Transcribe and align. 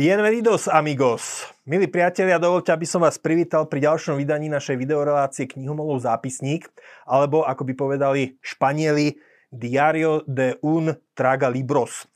Bienvenidos 0.00 0.64
amigos. 0.64 1.44
Milí 1.68 1.84
priatelia, 1.84 2.40
dovolte, 2.40 2.72
aby 2.72 2.88
som 2.88 3.04
vás 3.04 3.20
privítal 3.20 3.68
pri 3.68 3.84
ďalšom 3.84 4.16
vydaní 4.16 4.48
našej 4.48 4.80
videorelácie 4.80 5.44
Knihomolov 5.44 6.00
zápisník, 6.00 6.72
alebo 7.04 7.44
ako 7.44 7.68
by 7.68 7.72
povedali 7.76 8.22
Španieli 8.40 9.20
Diario 9.52 10.24
de 10.24 10.56
un 10.64 10.96
Traga 11.12 11.52
Libros. 11.52 12.08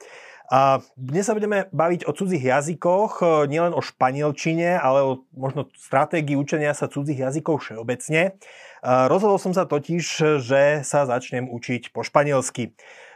A 0.48 0.80
dnes 0.96 1.28
sa 1.28 1.36
budeme 1.36 1.68
baviť 1.76 2.08
o 2.08 2.16
cudzích 2.16 2.48
jazykoch, 2.48 3.20
nielen 3.52 3.76
o 3.76 3.84
španielčine, 3.84 4.80
ale 4.80 5.04
o 5.04 5.28
možno 5.36 5.68
stratégii 5.76 6.40
učenia 6.40 6.72
sa 6.72 6.88
cudzích 6.88 7.20
jazykov 7.20 7.68
všeobecne. 7.68 8.40
Rozhodol 8.80 9.36
som 9.36 9.52
sa 9.52 9.68
totiž, 9.68 10.04
že 10.40 10.80
sa 10.88 11.04
začnem 11.04 11.52
učiť 11.52 11.92
po 11.92 12.00
španielsky. 12.00 12.72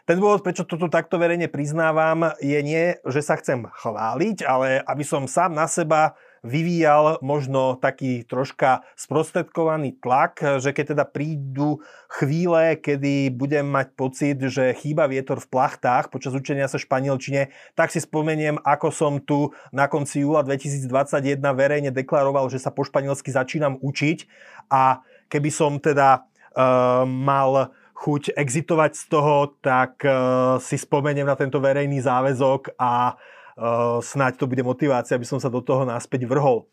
Ten 0.08 0.24
dôvod, 0.24 0.40
prečo 0.40 0.64
toto 0.64 0.88
takto 0.88 1.20
verejne 1.20 1.52
priznávam, 1.52 2.32
je 2.40 2.56
nie, 2.64 2.96
že 3.04 3.20
sa 3.20 3.36
chcem 3.36 3.68
chváliť, 3.68 4.40
ale 4.40 4.80
aby 4.88 5.04
som 5.04 5.28
sám 5.28 5.52
na 5.52 5.68
seba 5.68 6.16
vyvíjal 6.40 7.20
možno 7.20 7.76
taký 7.76 8.24
troška 8.24 8.88
sprostredkovaný 8.96 10.00
tlak, 10.00 10.64
že 10.64 10.72
keď 10.72 10.96
teda 10.96 11.04
prídu 11.04 11.84
chvíle, 12.08 12.80
kedy 12.80 13.36
budem 13.36 13.68
mať 13.68 13.92
pocit, 14.00 14.40
že 14.48 14.72
chýba 14.80 15.04
vietor 15.12 15.44
v 15.44 15.50
plachtách 15.52 16.08
počas 16.08 16.32
učenia 16.32 16.72
sa 16.72 16.80
španielčine, 16.80 17.52
tak 17.76 17.92
si 17.92 18.00
spomeniem, 18.00 18.56
ako 18.64 18.88
som 18.88 19.20
tu 19.20 19.52
na 19.76 19.92
konci 19.92 20.24
júla 20.24 20.40
2021 20.40 21.36
verejne 21.52 21.92
deklaroval, 21.92 22.48
že 22.48 22.56
sa 22.56 22.72
po 22.72 22.80
španielsky 22.80 23.28
začínam 23.28 23.76
učiť. 23.76 24.24
A 24.72 25.04
keby 25.28 25.52
som 25.52 25.76
teda 25.76 26.24
uh, 26.56 27.04
mal 27.04 27.76
chuť 27.98 28.38
exitovať 28.38 28.94
z 28.94 29.04
toho, 29.10 29.58
tak 29.58 29.98
uh, 30.06 30.62
si 30.62 30.78
spomeniem 30.78 31.26
na 31.26 31.34
tento 31.34 31.58
verejný 31.58 31.98
záväzok 31.98 32.78
a 32.78 33.18
uh, 33.18 33.98
snáď 33.98 34.38
to 34.38 34.46
bude 34.46 34.62
motivácia, 34.62 35.18
aby 35.18 35.26
som 35.26 35.42
sa 35.42 35.50
do 35.50 35.58
toho 35.58 35.82
náspäť 35.82 36.30
vrhol. 36.30 36.70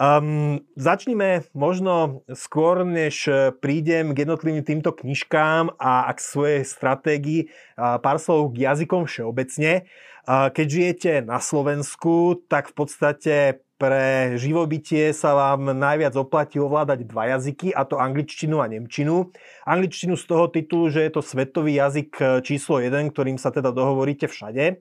Um, 0.00 0.64
začnime 0.80 1.44
možno 1.52 2.24
skôr, 2.32 2.88
než 2.88 3.28
prídem 3.60 4.16
k 4.16 4.24
jednotlivým 4.24 4.64
týmto 4.64 4.96
knižkám 4.96 5.76
a 5.76 6.08
k 6.08 6.18
svojej 6.18 6.62
stratégii 6.64 7.52
pár 7.76 8.16
slov 8.16 8.56
k 8.56 8.64
jazykom 8.64 9.04
všeobecne. 9.04 9.84
Keď 10.26 10.66
žijete 10.70 11.12
na 11.26 11.42
Slovensku, 11.42 12.46
tak 12.46 12.70
v 12.70 12.74
podstate 12.78 13.34
pre 13.82 14.38
živobytie 14.38 15.10
sa 15.10 15.34
vám 15.34 15.74
najviac 15.74 16.14
oplatí 16.14 16.62
ovládať 16.62 17.02
dva 17.02 17.34
jazyky, 17.34 17.74
a 17.74 17.82
to 17.82 17.98
angličtinu 17.98 18.62
a 18.62 18.70
nemčinu. 18.70 19.34
Angličtinu 19.66 20.14
z 20.14 20.22
toho 20.22 20.46
titulu, 20.46 20.86
že 20.86 21.02
je 21.02 21.10
to 21.10 21.18
svetový 21.18 21.82
jazyk 21.82 22.10
e, 22.14 22.24
číslo 22.46 22.78
1, 22.78 23.10
ktorým 23.10 23.42
sa 23.42 23.50
teda 23.50 23.74
dohovoríte 23.74 24.30
všade. 24.30 24.78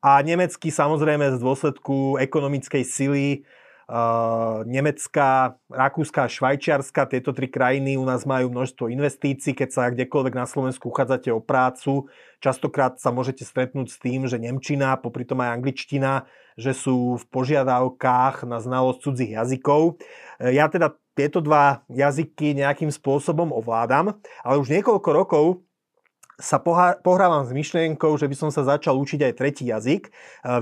A 0.00 0.10
nemecký 0.24 0.72
samozrejme 0.72 1.36
z 1.36 1.44
dôsledku 1.44 2.16
ekonomickej 2.16 2.88
sily 2.88 3.44
Uh, 3.88 4.68
Nemecká, 4.68 5.56
Rakúska 5.72 6.28
Švajčiarska, 6.28 7.08
tieto 7.08 7.32
tri 7.32 7.48
krajiny 7.48 7.96
u 7.96 8.04
nás 8.04 8.28
majú 8.28 8.52
množstvo 8.52 8.92
investícií. 8.92 9.56
Keď 9.56 9.68
sa 9.72 9.88
kdekoľvek 9.88 10.36
na 10.36 10.44
Slovensku 10.44 10.92
uchádzate 10.92 11.32
o 11.32 11.40
prácu, 11.40 12.04
častokrát 12.36 13.00
sa 13.00 13.08
môžete 13.16 13.48
stretnúť 13.48 13.88
s 13.88 13.96
tým, 13.96 14.28
že 14.28 14.36
Nemčina, 14.36 15.00
popri 15.00 15.24
tom 15.24 15.40
aj 15.40 15.56
angličtina, 15.56 16.28
že 16.60 16.76
sú 16.76 17.16
v 17.16 17.24
požiadavkách 17.32 18.44
na 18.44 18.60
znalosť 18.60 19.08
cudzích 19.08 19.32
jazykov. 19.40 19.96
E, 20.36 20.52
ja 20.52 20.68
teda 20.68 20.92
tieto 21.16 21.40
dva 21.40 21.80
jazyky 21.88 22.60
nejakým 22.60 22.92
spôsobom 22.92 23.56
ovládam, 23.56 24.20
ale 24.44 24.56
už 24.60 24.68
niekoľko 24.68 25.10
rokov 25.16 25.64
sa 26.38 26.62
pohrávam 27.02 27.42
s 27.42 27.50
myšlienkou, 27.50 28.14
že 28.14 28.30
by 28.30 28.36
som 28.38 28.50
sa 28.54 28.62
začal 28.62 28.94
učiť 28.94 29.26
aj 29.26 29.32
tretí 29.34 29.66
jazyk. 29.66 30.06
E, 30.06 30.10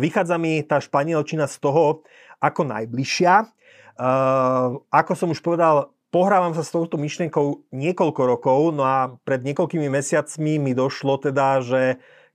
vychádza 0.00 0.40
mi 0.40 0.64
tá 0.64 0.80
španielčina 0.80 1.44
z 1.44 1.56
toho, 1.60 2.06
ako 2.40 2.68
najbližšia. 2.68 3.34
Uh, 3.96 4.80
ako 4.92 5.12
som 5.16 5.28
už 5.32 5.40
povedal, 5.40 5.92
pohrávam 6.12 6.52
sa 6.52 6.64
s 6.64 6.72
touto 6.72 7.00
myšlienkou 7.00 7.68
niekoľko 7.72 8.22
rokov, 8.24 8.60
no 8.76 8.84
a 8.84 9.16
pred 9.24 9.44
niekoľkými 9.44 9.88
mesiacmi 9.88 10.60
mi 10.60 10.72
došlo 10.76 11.20
teda, 11.20 11.64
že 11.64 11.82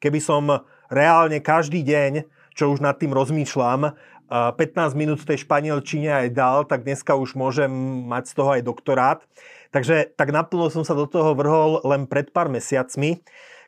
keby 0.02 0.20
som 0.22 0.66
reálne 0.90 1.38
každý 1.40 1.86
deň, 1.86 2.26
čo 2.58 2.74
už 2.74 2.84
nad 2.84 2.98
tým 2.98 3.14
rozmýšľam, 3.16 3.96
15 4.32 4.96
minút 4.96 5.20
v 5.20 5.36
tej 5.36 5.44
španielčine 5.44 6.08
aj 6.08 6.28
dal, 6.32 6.64
tak 6.64 6.88
dneska 6.88 7.20
už 7.20 7.36
môžem 7.36 7.68
mať 8.08 8.32
z 8.32 8.34
toho 8.40 8.50
aj 8.56 8.62
doktorát. 8.64 9.20
Takže 9.76 10.16
tak 10.16 10.32
naplno 10.32 10.72
som 10.72 10.88
sa 10.88 10.96
do 10.96 11.04
toho 11.04 11.36
vrhol 11.36 11.84
len 11.84 12.08
pred 12.08 12.32
pár 12.32 12.48
mesiacmi. 12.48 13.20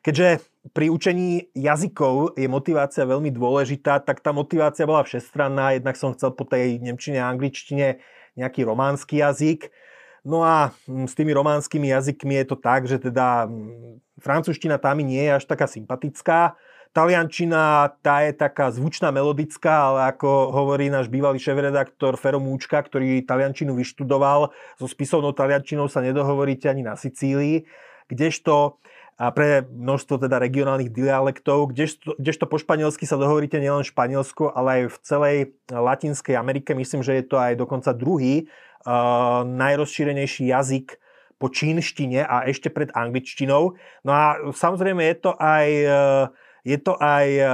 Keďže 0.04 0.44
pri 0.76 0.92
učení 0.92 1.48
jazykov 1.56 2.36
je 2.36 2.44
motivácia 2.44 3.08
veľmi 3.08 3.32
dôležitá, 3.32 4.04
tak 4.04 4.20
tá 4.20 4.36
motivácia 4.36 4.84
bola 4.84 5.00
všestranná. 5.00 5.80
Jednak 5.80 5.96
som 5.96 6.12
chcel 6.12 6.36
po 6.36 6.44
tej 6.44 6.76
nemčine 6.76 7.24
a 7.24 7.32
angličtine 7.32 8.04
nejaký 8.36 8.68
románsky 8.68 9.24
jazyk. 9.24 9.72
No 10.28 10.44
a 10.44 10.76
mm, 10.84 11.08
s 11.08 11.16
tými 11.16 11.32
románskymi 11.32 11.88
jazykmi 11.88 12.36
je 12.44 12.46
to 12.52 12.56
tak, 12.60 12.84
že 12.84 13.00
teda 13.00 13.48
mm, 13.48 14.20
francúzština 14.20 14.76
tá 14.76 14.92
mi 14.92 15.08
nie 15.08 15.24
je 15.24 15.40
až 15.40 15.44
taká 15.48 15.64
sympatická. 15.64 16.56
Taliančina, 16.94 17.90
tá 18.04 18.22
je 18.22 18.32
taká 18.36 18.70
zvučná, 18.70 19.10
melodická, 19.10 19.90
ale 19.90 20.14
ako 20.14 20.54
hovorí 20.54 20.86
náš 20.92 21.10
bývalý 21.10 21.42
šéf-redaktor 21.42 22.14
Fero 22.14 22.38
Múčka, 22.38 22.78
ktorý 22.78 23.26
taliančinu 23.26 23.74
vyštudoval, 23.74 24.54
so 24.78 24.86
spisovnou 24.86 25.34
taliančinou 25.34 25.90
sa 25.90 25.98
nedohovoríte 25.98 26.70
ani 26.70 26.86
na 26.86 26.94
Sicílii. 26.94 27.66
Kdežto 28.06 28.78
a 29.14 29.30
pre 29.30 29.62
množstvo 29.62 30.26
teda 30.26 30.42
regionálnych 30.42 30.90
dialektov, 30.90 31.70
kdežto, 31.70 32.18
kdežto 32.18 32.50
po 32.50 32.58
španielsky 32.58 33.06
sa 33.06 33.14
dohovoríte 33.14 33.62
nielen 33.62 33.86
v 33.86 33.92
Španielsku, 33.94 34.50
ale 34.50 34.68
aj 34.70 34.82
v 34.90 34.96
celej 35.06 35.36
Latinskej 35.70 36.34
Amerike. 36.34 36.74
Myslím, 36.74 37.06
že 37.06 37.22
je 37.22 37.24
to 37.30 37.38
aj 37.38 37.54
dokonca 37.54 37.94
druhý 37.94 38.50
uh, 38.50 39.46
najrozšírenejší 39.46 40.50
jazyk 40.50 40.98
po 41.38 41.46
čínštine 41.46 42.26
a 42.26 42.42
ešte 42.50 42.74
pred 42.74 42.90
angličtinou. 42.90 43.78
No 44.02 44.10
a 44.10 44.50
samozrejme 44.50 45.06
je 45.06 45.16
to 45.22 45.30
aj, 45.38 45.66
uh, 45.86 46.24
je 46.66 46.78
to 46.82 46.98
aj 46.98 47.26
uh, 47.38 47.48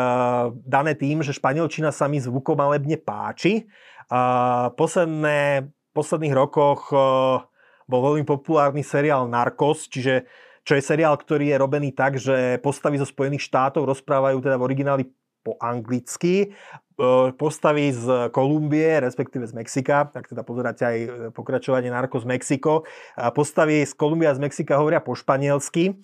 dané 0.65 0.97
tým, 0.97 1.21
že 1.21 1.37
španielčina 1.37 1.93
sa 1.93 2.09
mi 2.09 2.25
zvukomalebne 2.25 2.97
páči. 3.05 3.69
Uh, 4.09 4.73
posledné, 4.81 5.69
v 5.69 5.91
posledných 5.93 6.33
rokoch 6.33 6.95
bol 7.91 8.01
veľmi 8.07 8.23
populárny 8.23 8.87
seriál 8.87 9.27
Narcos, 9.27 9.91
čiže 9.91 10.31
čo 10.65 10.77
je 10.77 10.83
seriál, 10.83 11.17
ktorý 11.17 11.51
je 11.51 11.61
robený 11.61 11.91
tak, 11.97 12.21
že 12.21 12.61
postavy 12.61 13.01
zo 13.01 13.09
Spojených 13.09 13.45
štátov 13.49 13.89
rozprávajú 13.89 14.45
teda 14.45 14.57
v 14.61 14.67
origináli 14.67 15.05
po 15.41 15.57
anglicky, 15.57 16.53
e, 17.01 17.17
postavy 17.33 17.97
z 17.97 18.29
Kolumbie, 18.29 19.01
respektíve 19.01 19.49
z 19.49 19.57
Mexika, 19.57 20.05
tak 20.13 20.29
teda 20.29 20.45
pozeráte 20.45 20.85
aj 20.85 20.99
pokračovanie 21.33 21.89
Narko 21.89 22.21
z 22.21 22.29
Mexiko, 22.29 22.85
postavy 23.33 23.89
z 23.89 23.93
Kolumbia 23.97 24.31
a 24.33 24.37
z 24.37 24.45
Mexika 24.45 24.77
hovoria 24.77 25.01
po 25.01 25.17
španielsky. 25.17 25.97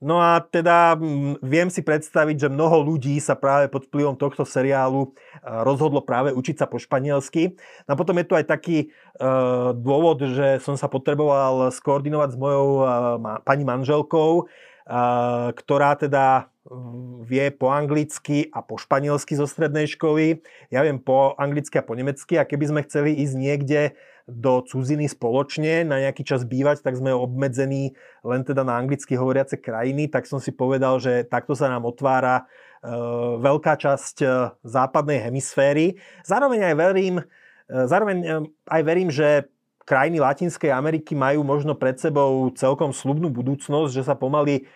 No 0.00 0.16
a 0.16 0.40
teda 0.40 0.96
viem 1.44 1.68
si 1.68 1.84
predstaviť, 1.84 2.48
že 2.48 2.48
mnoho 2.48 2.80
ľudí 2.88 3.20
sa 3.20 3.36
práve 3.36 3.68
pod 3.68 3.84
vplyvom 3.84 4.16
tohto 4.16 4.48
seriálu 4.48 5.12
rozhodlo 5.44 6.00
práve 6.00 6.32
učiť 6.32 6.56
sa 6.56 6.66
po 6.66 6.80
španielsky. 6.80 7.52
No 7.84 7.92
a 7.92 7.98
potom 8.00 8.16
je 8.16 8.24
tu 8.24 8.32
aj 8.32 8.48
taký 8.48 8.88
uh, 8.88 9.76
dôvod, 9.76 10.24
že 10.24 10.56
som 10.64 10.72
sa 10.80 10.88
potreboval 10.88 11.68
skoordinovať 11.68 12.32
s 12.32 12.40
mojou 12.40 12.68
uh, 12.80 12.88
pani 13.44 13.68
manželkou, 13.68 14.48
ktorá 15.54 15.94
teda 15.94 16.50
vie 17.26 17.50
po 17.50 17.74
anglicky 17.74 18.46
a 18.54 18.62
po 18.62 18.78
španielsky 18.78 19.34
zo 19.34 19.46
strednej 19.46 19.90
školy. 19.90 20.38
Ja 20.70 20.86
viem 20.86 21.02
po 21.02 21.34
anglicky 21.34 21.82
a 21.82 21.86
po 21.86 21.98
nemecky 21.98 22.38
a 22.38 22.46
keby 22.46 22.64
sme 22.70 22.80
chceli 22.86 23.18
ísť 23.18 23.34
niekde 23.34 23.80
do 24.30 24.62
cudziny 24.62 25.10
spoločne 25.10 25.82
na 25.82 26.06
nejaký 26.06 26.22
čas 26.22 26.46
bývať, 26.46 26.86
tak 26.86 26.94
sme 26.94 27.10
obmedzení 27.10 27.98
len 28.22 28.46
teda 28.46 28.62
na 28.62 28.78
anglicky 28.78 29.18
hovoriace 29.18 29.58
krajiny, 29.58 30.06
tak 30.06 30.30
som 30.30 30.38
si 30.38 30.54
povedal, 30.54 31.02
že 31.02 31.26
takto 31.26 31.58
sa 31.58 31.66
nám 31.66 31.82
otvára 31.82 32.46
e, 32.46 32.94
veľká 33.42 33.74
časť 33.74 34.16
e, 34.22 34.26
západnej 34.62 35.18
hemisféry. 35.26 35.98
Zároveň 36.22 36.70
aj 36.70 36.74
verím, 36.78 37.16
e, 37.18 37.24
zároveň 37.90 38.46
aj 38.70 38.82
verím, 38.86 39.10
že 39.10 39.50
krajiny 39.82 40.22
Latinskej 40.22 40.70
Ameriky 40.70 41.18
majú 41.18 41.42
možno 41.42 41.74
pred 41.74 41.98
sebou 41.98 42.54
celkom 42.54 42.94
slubnú 42.94 43.26
budúcnosť, 43.34 43.90
že 43.90 44.06
sa 44.06 44.14
pomaly 44.14 44.70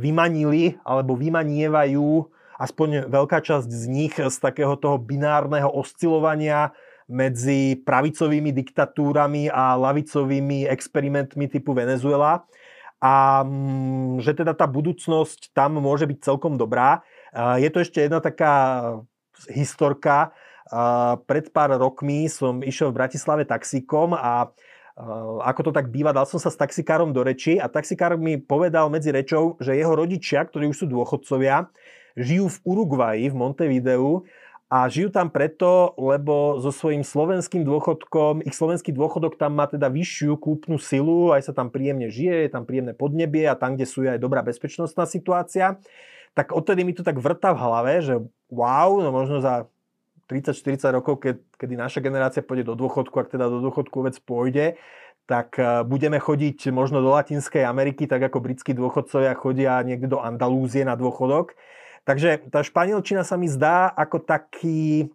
vymanili 0.00 0.80
alebo 0.80 1.12
vymanievajú 1.16 2.24
aspoň 2.56 3.10
veľká 3.10 3.42
časť 3.42 3.68
z 3.68 3.84
nich 3.90 4.14
z 4.16 4.36
takého 4.38 4.78
toho 4.78 4.96
binárneho 4.96 5.68
oscilovania 5.68 6.72
medzi 7.10 7.76
pravicovými 7.82 8.54
diktatúrami 8.54 9.50
a 9.52 9.76
lavicovými 9.76 10.64
experimentmi 10.70 11.50
typu 11.50 11.76
Venezuela 11.76 12.46
a 13.02 13.42
mm, 13.42 14.22
že 14.22 14.32
teda 14.38 14.54
tá 14.54 14.70
budúcnosť 14.70 15.50
tam 15.50 15.82
môže 15.82 16.06
byť 16.06 16.18
celkom 16.22 16.54
dobrá. 16.54 17.02
Je 17.58 17.66
to 17.72 17.82
ešte 17.82 18.06
jedna 18.06 18.22
taká 18.22 18.54
historka. 19.50 20.30
Pred 21.26 21.50
pár 21.50 21.74
rokmi 21.74 22.30
som 22.30 22.62
išiel 22.62 22.94
v 22.94 23.02
Bratislave 23.02 23.42
taxíkom 23.42 24.14
a 24.14 24.54
ako 25.42 25.60
to 25.68 25.72
tak 25.72 25.88
býva, 25.88 26.12
dal 26.12 26.28
som 26.28 26.36
sa 26.36 26.52
s 26.52 26.60
taxikárom 26.60 27.16
do 27.16 27.24
reči 27.24 27.56
a 27.56 27.64
taxikár 27.64 28.20
mi 28.20 28.36
povedal 28.36 28.92
medzi 28.92 29.08
rečou, 29.08 29.56
že 29.56 29.72
jeho 29.72 29.96
rodičia, 29.96 30.44
ktorí 30.44 30.68
už 30.68 30.84
sú 30.84 30.86
dôchodcovia, 30.88 31.72
žijú 32.12 32.52
v 32.52 32.58
Uruguaji, 32.68 33.24
v 33.32 33.38
Montevideu 33.38 34.28
a 34.68 34.88
žijú 34.88 35.12
tam 35.12 35.32
preto, 35.32 35.96
lebo 35.96 36.60
so 36.60 36.72
svojím 36.72 37.04
slovenským 37.04 37.64
dôchodkom, 37.64 38.44
ich 38.44 38.56
slovenský 38.56 38.92
dôchodok 38.92 39.40
tam 39.40 39.56
má 39.56 39.68
teda 39.68 39.88
vyššiu 39.88 40.36
kúpnu 40.36 40.76
silu, 40.76 41.32
aj 41.32 41.48
sa 41.48 41.52
tam 41.56 41.72
príjemne 41.72 42.12
žije, 42.12 42.48
je 42.48 42.50
tam 42.52 42.68
príjemné 42.68 42.92
podnebie 42.92 43.48
a 43.48 43.56
tam, 43.56 43.76
kde 43.76 43.88
sú 43.88 44.04
aj 44.04 44.20
dobrá 44.20 44.44
bezpečnostná 44.44 45.08
situácia. 45.08 45.80
Tak 46.32 46.56
odtedy 46.56 46.84
mi 46.84 46.96
to 46.96 47.04
tak 47.04 47.20
vrta 47.20 47.52
v 47.52 47.60
hlave, 47.60 47.92
že 48.00 48.14
wow, 48.48 49.00
no 49.00 49.12
možno 49.12 49.44
za 49.44 49.68
30-40 50.32 50.96
rokov, 50.96 51.20
keď, 51.20 51.36
kedy 51.60 51.74
naša 51.76 52.00
generácia 52.00 52.40
pôjde 52.40 52.72
do 52.72 52.74
dôchodku, 52.74 53.12
ak 53.20 53.28
teda 53.36 53.52
do 53.52 53.60
dôchodku 53.60 53.92
vôbec 54.00 54.16
pôjde, 54.24 54.80
tak 55.28 55.60
e, 55.60 55.84
budeme 55.84 56.16
chodiť 56.16 56.72
možno 56.72 57.04
do 57.04 57.12
Latinskej 57.12 57.68
Ameriky, 57.68 58.08
tak 58.08 58.24
ako 58.24 58.40
britskí 58.40 58.72
dôchodcovia 58.72 59.36
chodia 59.36 59.76
niekde 59.84 60.08
do 60.08 60.18
Andalúzie 60.24 60.88
na 60.88 60.96
dôchodok. 60.96 61.52
Takže 62.02 62.50
tá 62.50 62.66
španielčina 62.66 63.22
sa 63.22 63.38
mi 63.38 63.46
zdá 63.46 63.86
ako 63.94 64.26
taký, 64.26 65.06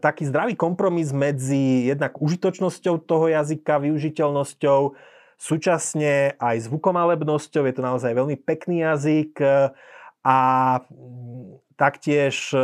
taký 0.00 0.24
zdravý 0.24 0.56
kompromis 0.56 1.12
medzi 1.12 1.92
jednak 1.92 2.16
užitočnosťou 2.16 3.04
toho 3.04 3.28
jazyka, 3.28 3.84
využiteľnosťou, 3.84 4.96
súčasne 5.36 6.32
aj 6.40 6.56
zvukomalebnosťou. 6.72 7.68
Je 7.68 7.74
to 7.76 7.84
naozaj 7.84 8.16
veľmi 8.16 8.40
pekný 8.40 8.88
jazyk 8.88 9.36
a 10.24 10.38
taktiež, 11.76 12.56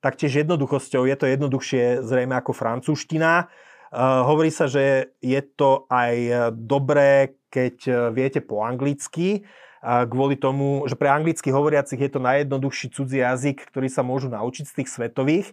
taktiež 0.00 0.44
jednoduchosťou. 0.44 1.04
Je 1.04 1.16
to 1.16 1.28
jednoduchšie 1.28 2.04
zrejme 2.04 2.34
ako 2.36 2.56
francúzština. 2.56 3.48
Hovorí 3.92 4.48
sa, 4.48 4.66
že 4.70 5.16
je 5.20 5.40
to 5.44 5.84
aj 5.92 6.14
dobré, 6.56 7.36
keď 7.52 8.08
viete 8.14 8.40
po 8.40 8.62
anglicky, 8.62 9.44
kvôli 9.82 10.36
tomu, 10.36 10.84
že 10.86 10.94
pre 10.94 11.08
anglicky 11.08 11.48
hovoriacich 11.48 11.98
je 11.98 12.10
to 12.12 12.20
najjednoduchší 12.20 12.92
cudzí 12.92 13.24
jazyk, 13.24 13.64
ktorý 13.72 13.88
sa 13.88 14.04
môžu 14.04 14.28
naučiť 14.28 14.64
z 14.68 14.76
tých 14.76 14.88
svetových. 14.92 15.48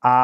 A 0.00 0.14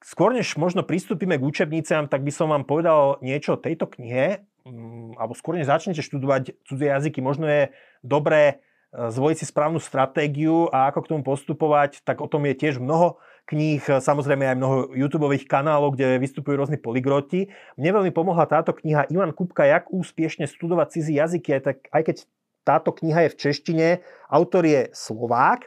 skôr 0.00 0.32
než 0.32 0.56
možno 0.56 0.86
pristúpime 0.86 1.36
k 1.36 1.44
učebniciam, 1.44 2.08
tak 2.08 2.24
by 2.24 2.32
som 2.32 2.48
vám 2.48 2.64
povedal 2.64 3.20
niečo 3.20 3.58
o 3.58 3.60
tejto 3.60 3.90
knihe, 3.90 4.46
mm, 4.64 5.20
alebo 5.20 5.36
skôr 5.36 5.60
než 5.60 5.68
začnete 5.68 6.00
študovať 6.00 6.56
cudzie 6.64 6.88
jazyky, 6.88 7.20
možno 7.20 7.44
je 7.50 7.62
dobré 8.00 8.64
zvoliť 8.90 9.36
si 9.38 9.46
správnu 9.46 9.78
stratégiu 9.78 10.66
a 10.74 10.90
ako 10.90 11.06
k 11.06 11.10
tomu 11.14 11.22
postupovať, 11.22 12.02
tak 12.02 12.18
o 12.18 12.26
tom 12.26 12.42
je 12.46 12.58
tiež 12.58 12.82
mnoho 12.82 13.22
kníh, 13.46 13.82
samozrejme 13.82 14.46
aj 14.46 14.58
mnoho 14.58 14.76
YouTube 14.94 15.26
kanálov, 15.46 15.98
kde 15.98 16.22
vystupujú 16.22 16.54
rôzni 16.54 16.78
poligroti. 16.78 17.50
Mne 17.74 17.98
veľmi 17.98 18.12
pomohla 18.14 18.46
táto 18.46 18.70
kniha 18.70 19.10
Ivan 19.10 19.34
Kupka, 19.34 19.66
jak 19.66 19.90
úspiešne 19.90 20.46
studovať 20.46 20.86
cizí 20.94 21.18
jazyky, 21.18 21.58
aj, 21.58 21.62
tak, 21.66 21.76
aj 21.90 22.02
keď 22.06 22.16
táto 22.62 22.90
kniha 22.94 23.26
je 23.26 23.32
v 23.34 23.38
češtine, 23.38 23.88
autor 24.30 24.62
je 24.66 24.86
Slovák. 24.94 25.66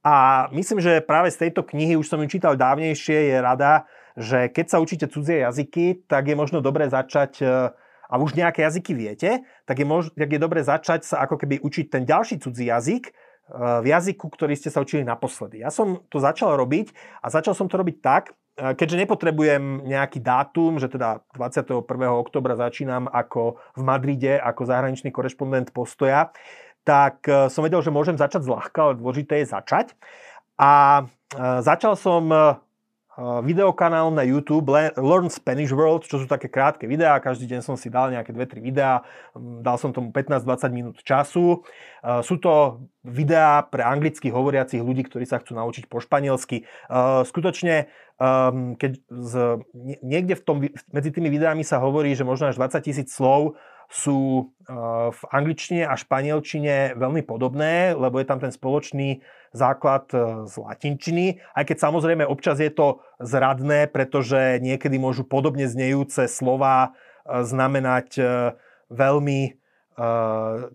A 0.00 0.48
myslím, 0.56 0.80
že 0.80 1.04
práve 1.04 1.30
z 1.30 1.46
tejto 1.46 1.62
knihy, 1.62 1.94
už 1.94 2.08
som 2.08 2.18
ju 2.18 2.26
čítal 2.26 2.56
dávnejšie, 2.56 3.30
je 3.30 3.36
rada, 3.38 3.84
že 4.18 4.50
keď 4.50 4.66
sa 4.66 4.82
učíte 4.82 5.06
cudzie 5.06 5.44
jazyky, 5.44 6.08
tak 6.10 6.26
je 6.26 6.34
možno 6.34 6.58
dobré 6.64 6.90
začať 6.90 7.44
a 8.10 8.18
už 8.18 8.34
nejaké 8.34 8.66
jazyky 8.66 8.92
viete, 8.92 9.46
tak 9.64 9.78
je, 9.78 9.86
mož, 9.86 10.10
tak 10.12 10.26
je 10.26 10.42
dobre 10.42 10.66
začať 10.66 11.06
sa 11.06 11.22
ako 11.22 11.38
keby 11.38 11.62
učiť 11.62 11.86
ten 11.86 12.02
ďalší 12.02 12.42
cudzí 12.42 12.66
jazyk, 12.66 13.14
v 13.54 13.86
jazyku, 13.86 14.30
ktorý 14.30 14.54
ste 14.54 14.70
sa 14.70 14.82
učili 14.82 15.02
naposledy. 15.02 15.62
Ja 15.62 15.74
som 15.74 16.06
to 16.06 16.22
začal 16.22 16.54
robiť 16.54 16.94
a 17.22 17.26
začal 17.32 17.58
som 17.58 17.66
to 17.66 17.82
robiť 17.82 17.96
tak, 17.98 18.30
e, 18.54 18.74
keďže 18.78 19.06
nepotrebujem 19.06 19.86
nejaký 19.90 20.22
dátum, 20.22 20.78
že 20.78 20.86
teda 20.86 21.26
21. 21.34 21.82
oktobra 22.14 22.54
začínam 22.54 23.10
ako 23.10 23.58
v 23.74 23.82
Madride, 23.82 24.34
ako 24.38 24.70
zahraničný 24.70 25.10
korešpondent 25.10 25.74
postoja, 25.74 26.30
tak 26.86 27.26
e, 27.26 27.50
som 27.50 27.66
vedel, 27.66 27.82
že 27.82 27.90
môžem 27.90 28.14
začať 28.14 28.46
zľahka, 28.46 28.78
ale 28.90 28.98
dôležité 29.02 29.42
je 29.42 29.50
začať. 29.50 29.98
A 30.54 31.04
e, 31.34 31.42
začal 31.66 31.98
som 31.98 32.30
videokanál 33.18 34.14
na 34.14 34.22
YouTube 34.22 34.70
Learn 34.94 35.28
Spanish 35.28 35.74
World, 35.74 36.06
čo 36.06 36.22
sú 36.22 36.30
také 36.30 36.46
krátke 36.46 36.86
videá. 36.86 37.18
Každý 37.18 37.50
deň 37.50 37.60
som 37.60 37.74
si 37.74 37.90
dal 37.90 38.14
nejaké 38.14 38.30
2-3 38.30 38.62
videá. 38.62 39.02
Dal 39.36 39.76
som 39.76 39.90
tomu 39.90 40.14
15-20 40.14 40.70
minút 40.70 40.96
času. 41.02 41.66
Sú 42.22 42.34
to 42.38 42.86
videá 43.02 43.66
pre 43.66 43.82
anglicky 43.82 44.30
hovoriacich 44.30 44.80
ľudí, 44.80 45.04
ktorí 45.04 45.26
sa 45.26 45.42
chcú 45.42 45.58
naučiť 45.58 45.90
po 45.90 45.98
španielsky. 45.98 46.64
Skutočne, 47.26 47.90
keď 48.78 48.92
z, 49.10 49.32
niekde 50.00 50.38
v 50.38 50.42
tom, 50.46 50.56
medzi 50.94 51.10
tými 51.10 51.28
videami 51.28 51.66
sa 51.66 51.82
hovorí, 51.82 52.14
že 52.14 52.24
možno 52.24 52.48
až 52.48 52.56
20 52.56 52.78
tisíc 52.86 53.10
slov 53.10 53.58
sú 53.90 54.54
v 55.10 55.22
angličtine 55.34 55.82
a 55.82 55.98
španielčine 55.98 56.94
veľmi 56.94 57.26
podobné, 57.26 57.90
lebo 57.98 58.22
je 58.22 58.26
tam 58.30 58.38
ten 58.38 58.54
spoločný 58.54 59.18
základ 59.50 60.06
e, 60.14 60.46
z 60.46 60.54
latinčiny, 60.54 61.26
aj 61.54 61.64
keď 61.66 61.76
samozrejme 61.78 62.24
občas 62.26 62.62
je 62.62 62.70
to 62.70 63.02
zradné, 63.18 63.90
pretože 63.90 64.62
niekedy 64.62 64.96
môžu 64.96 65.26
podobne 65.26 65.66
znejúce 65.66 66.30
slova 66.30 66.90
e, 67.26 67.42
znamenať 67.42 68.08
e, 68.18 68.22
veľmi 68.90 69.40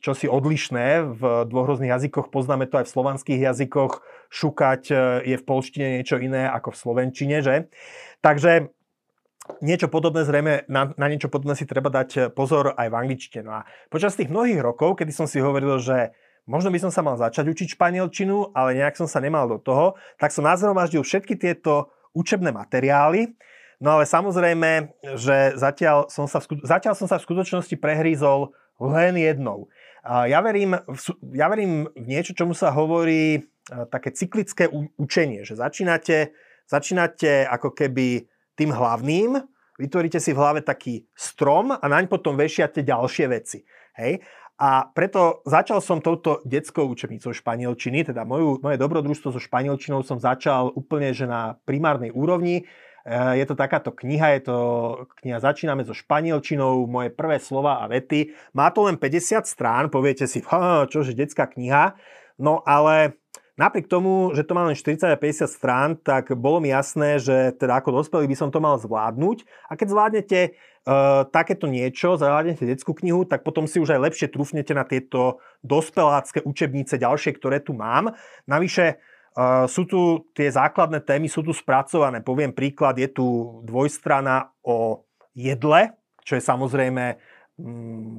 čosi 0.06 0.30
odlišné 0.30 1.18
v 1.18 1.50
dvoch 1.50 1.66
rôznych 1.66 1.89
jazykoch. 1.89 2.30
Poznáme 2.30 2.69
to 2.69 2.77
aj 2.77 2.86
v 2.86 2.94
slovanských 2.94 3.42
jazykoch. 3.42 4.06
Šukať 4.30 4.83
je 5.25 5.33
v 5.33 5.48
polštine 5.50 5.98
niečo 5.98 6.22
iné 6.22 6.45
ako 6.45 6.69
v 6.69 6.77
slovenčine, 6.77 7.42
že? 7.42 7.66
Takže 8.22 8.69
niečo 9.66 9.89
podobné 9.89 10.30
zrejme, 10.30 10.69
na, 10.69 10.94
na 10.94 11.10
niečo 11.10 11.33
podobné 11.33 11.57
si 11.57 11.66
treba 11.66 11.89
dať 11.89 12.38
pozor 12.38 12.77
aj 12.77 12.86
v 12.86 12.98
angličtine. 13.01 13.42
No 13.42 13.66
a 13.66 13.66
počas 13.89 14.13
tých 14.13 14.30
mnohých 14.30 14.62
rokov, 14.62 15.01
kedy 15.01 15.10
som 15.10 15.25
si 15.25 15.42
hovoril, 15.42 15.81
že 15.81 16.13
možno 16.45 16.69
by 16.69 16.80
som 16.81 16.92
sa 16.94 17.01
mal 17.01 17.18
začať 17.18 17.50
učiť 17.50 17.77
španielčinu, 17.77 18.53
ale 18.53 18.77
nejak 18.77 18.97
som 18.97 19.09
sa 19.09 19.21
nemal 19.21 19.50
do 19.50 19.57
toho, 19.62 19.97
tak 20.21 20.30
som 20.33 20.45
nazhromaždil 20.45 21.01
všetky 21.01 21.38
tieto 21.38 21.89
učebné 22.15 22.53
materiály, 22.53 23.36
no 23.83 24.00
ale 24.00 24.07
samozrejme, 24.07 24.95
že 25.19 25.57
zatiaľ 25.59 26.07
som 26.07 26.30
sa 26.30 26.39
v, 26.39 26.63
zatiaľ 26.63 26.94
som 26.95 27.09
sa 27.09 27.19
v 27.19 27.25
skutočnosti 27.27 27.75
prehrízol 27.75 28.56
len 28.80 29.19
jednou. 29.19 29.68
Ja 30.06 30.39
verím, 30.45 30.77
ja 31.33 31.50
verím 31.50 31.89
v 31.97 32.06
niečo, 32.06 32.38
čomu 32.38 32.53
sa 32.53 32.69
hovorí 32.69 33.41
také 33.89 34.13
cyklické 34.13 34.69
učenie, 35.01 35.41
že 35.41 35.57
začínate, 35.57 36.30
začínate 36.69 37.50
ako 37.50 37.74
keby 37.74 38.30
tým 38.53 38.69
hlavným, 38.69 39.41
vytvoríte 39.81 40.21
si 40.21 40.31
v 40.31 40.39
hlave 40.39 40.62
taký 40.62 41.09
strom 41.18 41.74
a 41.74 41.86
naň 41.89 42.06
potom 42.06 42.38
vešiate 42.38 42.86
ďalšie 42.86 43.25
veci. 43.27 43.65
Hej? 43.98 44.22
A 44.55 44.88
preto 44.88 45.43
začal 45.43 45.83
som 45.83 46.00
touto 46.00 46.39
detskou 46.47 46.88
učebnicou 46.88 47.35
španielčiny, 47.35 48.07
teda 48.07 48.24
moju, 48.24 48.63
moje 48.63 48.79
dobrodružstvo 48.79 49.35
so 49.35 49.41
španielčinou 49.43 50.00
som 50.00 50.15
začal 50.15 50.71
úplne 50.71 51.12
že 51.12 51.27
na 51.27 51.59
primárnej 51.67 52.15
úrovni. 52.15 52.63
E, 53.03 53.13
je 53.35 53.43
to 53.43 53.59
takáto 53.59 53.91
kniha, 53.91 54.39
je 54.39 54.41
to 54.47 54.57
kniha 55.19 55.43
Začíname 55.43 55.83
so 55.83 55.91
španielčinou, 55.91 56.88
moje 56.88 57.12
prvé 57.12 57.35
slova 57.43 57.83
a 57.83 57.91
vety. 57.91 58.31
Má 58.55 58.71
to 58.71 58.88
len 58.88 58.95
50 58.95 59.43
strán, 59.43 59.91
poviete 59.91 60.24
si, 60.24 60.39
čože 60.88 61.12
detská 61.12 61.51
kniha. 61.51 62.00
No 62.39 62.63
ale 62.63 63.19
Napriek 63.55 63.88
tomu, 63.88 64.35
že 64.35 64.43
to 64.43 64.51
má 64.51 64.67
len 64.67 64.75
40 64.75 65.00
a 65.07 65.15
50 65.15 65.47
strán, 65.47 65.95
tak 65.95 66.35
bolo 66.35 66.59
mi 66.59 66.75
jasné, 66.75 67.24
že 67.24 67.55
teda 67.55 67.79
ako 67.79 68.03
dospelý 68.03 68.27
by 68.27 68.35
som 68.35 68.51
to 68.51 68.59
mal 68.59 68.75
zvládnuť. 68.75 69.47
A 69.71 69.79
keď 69.79 69.88
zvládnete 69.95 70.39
uh, 70.51 71.24
takéto 71.31 71.63
niečo, 71.63 72.19
zvládnete 72.19 72.67
detskú 72.67 72.91
knihu, 73.00 73.24
tak 73.24 73.47
potom 73.47 73.63
si 73.63 73.79
už 73.79 73.95
aj 73.95 74.12
lepšie 74.12 74.27
trúfnete 74.27 74.75
na 74.75 74.83
tieto 74.83 75.39
dospelácké 75.63 76.43
učebnice 76.43 77.00
ďalšie, 77.00 77.31
ktoré 77.39 77.63
tu 77.63 77.71
mám. 77.71 78.12
Navyše 78.43 79.00
uh, 79.39 79.63
sú 79.71 79.88
tu 79.88 80.27
tie 80.35 80.51
základné 80.51 81.07
témy, 81.07 81.31
sú 81.31 81.39
tu 81.39 81.55
spracované. 81.55 82.19
Poviem 82.19 82.51
príklad, 82.51 83.00
je 83.00 83.07
tu 83.07 83.63
dvojstrana 83.63 84.51
o 84.67 85.07
jedle, 85.31 85.95
čo 86.27 86.35
je 86.35 86.43
samozrejme 86.43 87.35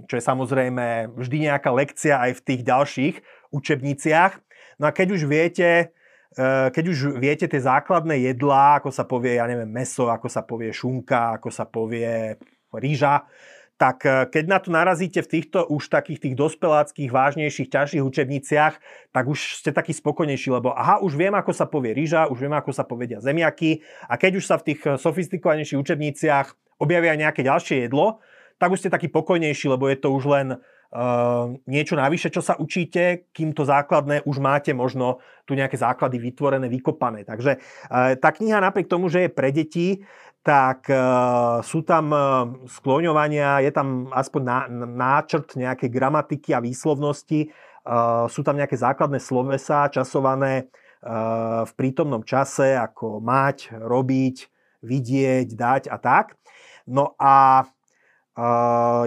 čo 0.07 0.15
je 0.17 0.23
samozrejme 0.25 1.13
vždy 1.13 1.53
nejaká 1.53 1.69
lekcia 1.69 2.17
aj 2.17 2.41
v 2.41 2.45
tých 2.45 2.61
ďalších 2.65 3.15
učebniciach. 3.53 4.33
No 4.81 4.89
a 4.89 4.91
keď 4.97 5.13
už 5.13 5.29
viete, 5.29 5.93
eh, 6.37 6.69
keď 6.73 6.85
už 6.89 6.99
viete 7.21 7.45
tie 7.45 7.61
základné 7.61 8.33
jedlá, 8.33 8.81
ako 8.81 8.89
sa 8.89 9.05
povie, 9.05 9.37
ja 9.37 9.45
neviem, 9.45 9.69
meso, 9.69 10.09
ako 10.09 10.33
sa 10.33 10.41
povie 10.41 10.73
šunka, 10.73 11.37
ako 11.37 11.53
sa 11.53 11.69
povie 11.69 12.41
rýža, 12.73 13.29
tak 13.77 14.09
eh, 14.09 14.25
keď 14.25 14.45
na 14.49 14.57
to 14.57 14.73
narazíte 14.73 15.21
v 15.21 15.29
týchto 15.29 15.69
už 15.69 15.93
takých 15.93 16.25
tých 16.25 16.35
dospeláckých, 16.41 17.13
vážnejších, 17.13 17.69
ťažších 17.69 18.05
učebniciach, 18.09 18.75
tak 19.13 19.25
už 19.29 19.61
ste 19.61 19.69
takí 19.69 19.93
spokojnejší, 19.93 20.49
lebo 20.49 20.73
aha, 20.73 21.05
už 21.05 21.13
viem, 21.13 21.37
ako 21.37 21.53
sa 21.53 21.69
povie 21.69 21.93
rýža, 21.93 22.33
už 22.33 22.41
viem, 22.41 22.57
ako 22.57 22.73
sa 22.73 22.89
povedia 22.89 23.21
zemiaky 23.21 23.85
a 24.09 24.17
keď 24.17 24.41
už 24.41 24.49
sa 24.49 24.57
v 24.57 24.73
tých 24.73 24.81
sofistikovanejších 24.97 25.77
učebniciach 25.77 26.81
objavia 26.81 27.13
nejaké 27.21 27.45
ďalšie 27.45 27.85
jedlo, 27.85 28.25
tak 28.57 28.73
už 28.73 28.81
ste 28.85 28.91
taký 28.93 29.13
pokojnejší, 29.13 29.69
lebo 29.69 29.89
je 29.89 29.99
to 30.01 30.09
už 30.13 30.25
len 30.27 30.49
Ehm, 30.87 31.59
niečo 31.67 31.99
navyše, 31.99 32.31
čo 32.31 32.39
sa 32.39 32.55
učíte, 32.55 33.27
kým 33.35 33.51
to 33.51 33.67
základné 33.67 34.23
už 34.23 34.39
máte 34.39 34.71
možno 34.71 35.19
tu 35.43 35.59
nejaké 35.59 35.75
základy 35.75 36.23
vytvorené, 36.23 36.71
vykopané. 36.71 37.27
Takže 37.27 37.59
uh, 37.59 38.15
tá 38.19 38.31
kniha 38.31 38.63
napriek 38.63 38.87
tomu, 38.87 39.11
že 39.11 39.27
je 39.27 39.31
pre 39.31 39.51
deti, 39.51 40.07
tak 40.47 40.87
uh, 40.87 41.59
sú 41.67 41.83
tam 41.83 42.15
uh, 42.15 42.21
skloňovania, 42.71 43.67
je 43.67 43.71
tam 43.75 44.09
aspoň 44.15 44.43
ná, 44.43 44.59
náčrt 44.87 45.59
nejakej 45.59 45.91
gramatiky 45.91 46.55
a 46.55 46.63
výslovnosti, 46.63 47.51
sú 48.27 48.43
tam 48.43 48.59
nejaké 48.59 48.75
základné 48.75 49.23
slovesa 49.23 49.87
časované 49.87 50.67
v 51.63 51.73
prítomnom 51.79 52.27
čase, 52.27 52.75
ako 52.75 53.23
mať, 53.23 53.79
robiť, 53.79 54.37
vidieť, 54.83 55.49
dať 55.55 55.83
a 55.95 55.97
tak. 56.03 56.35
No 56.91 57.15
a 57.15 57.63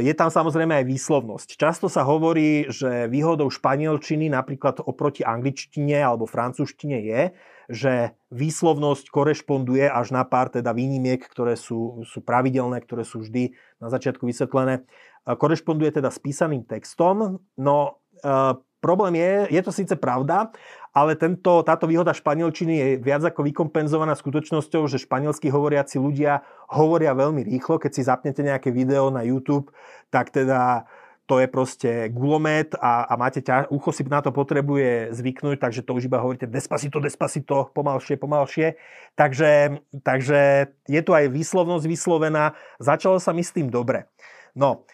je 0.01 0.13
tam 0.17 0.33
samozrejme 0.33 0.81
aj 0.81 0.89
výslovnosť. 0.89 1.50
Často 1.53 1.86
sa 1.86 2.01
hovorí, 2.01 2.65
že 2.74 3.05
výhodou 3.05 3.53
španielčiny 3.53 4.25
napríklad 4.25 4.81
oproti 4.81 5.21
angličtine 5.21 6.01
alebo 6.01 6.25
francúzštine 6.25 6.98
je, 7.05 7.21
že 7.69 7.93
výslovnosť 8.33 9.13
korešponduje 9.13 9.86
až 9.86 10.17
na 10.17 10.25
pár 10.25 10.50
teda 10.50 10.74
výnimiek, 10.74 11.21
ktoré 11.21 11.53
sú, 11.53 12.01
sú 12.09 12.25
pravidelné, 12.25 12.81
ktoré 12.81 13.05
sú 13.05 13.21
vždy 13.21 13.53
na 13.77 13.93
začiatku 13.93 14.25
vysvetlené. 14.25 14.89
Korešponduje 15.29 16.01
teda 16.01 16.09
s 16.09 16.17
písaným 16.17 16.65
textom, 16.65 17.38
no 17.53 17.77
e, 18.25 18.57
problém 18.81 19.21
je, 19.21 19.33
je 19.53 19.62
to 19.62 19.69
síce 19.69 19.93
pravda, 20.01 20.50
ale 20.93 21.13
tento, 21.13 21.62
táto 21.62 21.86
výhoda 21.86 22.12
španielčiny 22.15 22.74
je 22.74 22.88
viac 22.98 23.22
ako 23.22 23.46
vykompenzovaná 23.46 24.17
skutočnosťou, 24.17 24.89
že 24.89 25.01
španielsky 25.01 25.53
hovoriaci 25.53 26.01
ľudia 26.01 26.41
hovoria 26.69 27.13
veľmi 27.13 27.46
rýchlo. 27.46 27.77
Keď 27.77 27.91
si 27.93 28.01
zapnete 28.05 28.41
nejaké 28.41 28.74
video 28.74 29.13
na 29.13 29.22
YouTube, 29.22 29.69
tak 30.10 30.34
teda 30.34 30.89
to 31.29 31.38
je 31.38 31.46
proste 31.46 32.10
gulomet 32.10 32.74
a, 32.81 33.05
a 33.05 33.13
máte 33.13 33.46
ťa, 33.46 33.69
ucho 33.69 33.93
si 33.93 34.01
na 34.10 34.17
to 34.25 34.34
potrebuje 34.34 35.13
zvyknúť, 35.13 35.62
takže 35.62 35.86
to 35.86 35.93
už 35.93 36.10
iba 36.10 36.17
hovoríte 36.17 36.50
despacito, 36.50 36.98
despacito, 36.98 37.69
pomalšie, 37.69 38.17
pomalšie. 38.17 38.74
Takže, 39.13 39.77
takže 40.01 40.74
je 40.89 41.01
tu 41.05 41.12
aj 41.13 41.29
výslovnosť 41.29 41.86
vyslovená. 41.86 42.58
Začalo 42.81 43.22
sa 43.22 43.29
mi 43.29 43.46
s 43.46 43.53
tým 43.53 43.69
dobre. 43.69 44.10
No, 44.58 44.89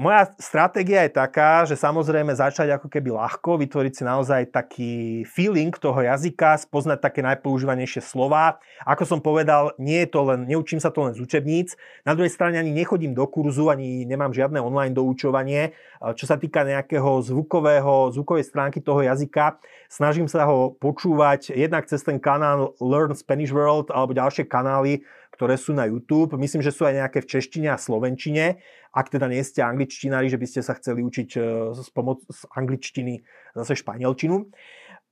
moja 0.00 0.32
stratégia 0.40 1.04
je 1.04 1.12
taká, 1.12 1.68
že 1.68 1.76
samozrejme 1.76 2.32
začať 2.32 2.80
ako 2.80 2.88
keby 2.88 3.12
ľahko, 3.12 3.60
vytvoriť 3.60 3.92
si 3.92 4.02
naozaj 4.08 4.42
taký 4.48 4.92
feeling 5.28 5.68
toho 5.76 6.00
jazyka, 6.00 6.56
spoznať 6.56 6.98
také 7.04 7.20
najpoužívanejšie 7.20 8.00
slova. 8.00 8.56
Ako 8.88 9.04
som 9.04 9.20
povedal, 9.20 9.76
nie 9.76 10.00
je 10.04 10.08
to 10.08 10.20
len, 10.24 10.48
neučím 10.48 10.80
sa 10.80 10.88
to 10.88 11.04
len 11.04 11.12
z 11.12 11.20
učebníc. 11.20 11.76
Na 12.08 12.16
druhej 12.16 12.32
strane 12.32 12.56
ani 12.56 12.72
nechodím 12.72 13.12
do 13.12 13.28
kurzu, 13.28 13.68
ani 13.68 14.08
nemám 14.08 14.32
žiadne 14.32 14.64
online 14.64 14.96
doučovanie. 14.96 15.76
Čo 16.00 16.24
sa 16.24 16.40
týka 16.40 16.64
nejakého 16.64 17.20
zvukového, 17.20 18.16
zvukovej 18.16 18.48
stránky 18.48 18.80
toho 18.80 19.04
jazyka, 19.04 19.60
snažím 19.92 20.24
sa 20.24 20.48
ho 20.48 20.72
počúvať 20.72 21.52
jednak 21.52 21.84
cez 21.84 22.00
ten 22.00 22.16
kanál 22.16 22.72
Learn 22.80 23.12
Spanish 23.12 23.52
World 23.52 23.92
alebo 23.92 24.16
ďalšie 24.16 24.48
kanály, 24.48 25.04
ktoré 25.40 25.56
sú 25.56 25.72
na 25.72 25.88
YouTube. 25.88 26.36
Myslím, 26.36 26.60
že 26.60 26.68
sú 26.68 26.84
aj 26.84 27.00
nejaké 27.00 27.24
v 27.24 27.30
češtine 27.32 27.72
a 27.72 27.80
slovenčine. 27.80 28.60
Ak 28.92 29.08
teda 29.08 29.24
nie 29.24 29.40
ste 29.40 29.64
angličtinári, 29.64 30.28
že 30.28 30.36
by 30.36 30.44
ste 30.44 30.60
sa 30.60 30.76
chceli 30.76 31.00
učiť 31.00 31.28
z, 31.72 31.80
e, 31.80 31.92
pomoc, 31.96 32.20
z 32.28 32.44
angličtiny 32.52 33.24
zase 33.56 33.80
španielčinu. 33.80 34.52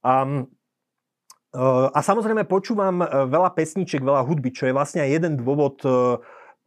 Um, 0.05 0.53
a 1.89 2.05
samozrejme 2.05 2.45
počúvam 2.45 3.01
e, 3.01 3.09
veľa 3.09 3.57
pesničiek, 3.57 4.05
veľa 4.05 4.21
hudby, 4.29 4.53
čo 4.53 4.69
je 4.69 4.77
vlastne 4.77 5.01
aj 5.01 5.17
jeden 5.17 5.41
dôvod, 5.41 5.81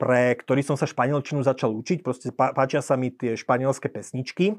pre 0.02 0.34
ktorý 0.34 0.66
som 0.66 0.74
sa 0.74 0.90
španielčinu 0.90 1.46
začal 1.46 1.70
učiť. 1.78 2.02
Proste 2.02 2.34
páčia 2.34 2.82
sa 2.82 2.98
mi 2.98 3.14
tie 3.14 3.38
španielské 3.38 3.94
pesničky. 3.94 4.58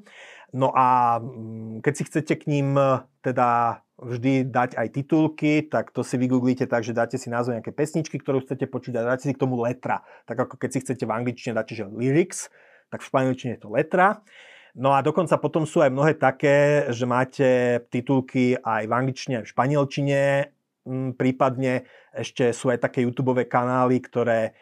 No 0.55 0.71
a 0.71 1.19
mm, 1.19 1.83
keď 1.83 1.93
si 1.99 2.07
chcete 2.07 2.39
k 2.39 2.45
ním 2.47 2.79
teda 3.19 3.83
vždy 4.03 4.51
dať 4.51 4.75
aj 4.75 4.89
titulky, 4.93 5.65
tak 5.71 5.95
to 5.95 6.03
si 6.03 6.19
vygooglíte 6.19 6.67
tak, 6.67 6.83
že 6.83 6.93
dáte 6.93 7.17
si 7.17 7.31
názov 7.31 7.55
nejaké 7.55 7.71
pesničky, 7.71 8.19
ktorú 8.19 8.43
chcete 8.43 8.67
počítať, 8.67 9.03
dáte 9.07 9.25
si 9.25 9.35
k 9.35 9.43
tomu 9.43 9.63
letra. 9.63 10.03
Tak 10.27 10.51
ako 10.51 10.55
keď 10.59 10.71
si 10.75 10.79
chcete 10.83 11.05
v 11.07 11.15
angličtine 11.15 11.55
dáte, 11.55 11.79
že 11.79 11.87
lyrics, 11.87 12.51
tak 12.91 13.01
v 13.01 13.09
španielčine 13.09 13.57
je 13.57 13.63
to 13.63 13.71
letra. 13.71 14.21
No 14.75 14.97
a 14.97 15.05
dokonca 15.05 15.37
potom 15.37 15.69
sú 15.69 15.85
aj 15.85 15.93
mnohé 15.93 16.13
také, 16.17 16.89
že 16.91 17.05
máte 17.05 17.81
titulky 17.93 18.57
aj 18.57 18.89
v 18.89 18.93
angličtine, 18.93 19.35
aj 19.41 19.45
v 19.45 19.53
španielčine, 19.53 20.21
mm, 20.89 21.11
prípadne 21.21 21.85
ešte 22.17 22.57
sú 22.57 22.73
aj 22.73 22.81
také 22.81 23.05
YouTube 23.05 23.37
kanály, 23.47 24.01
ktoré 24.01 24.57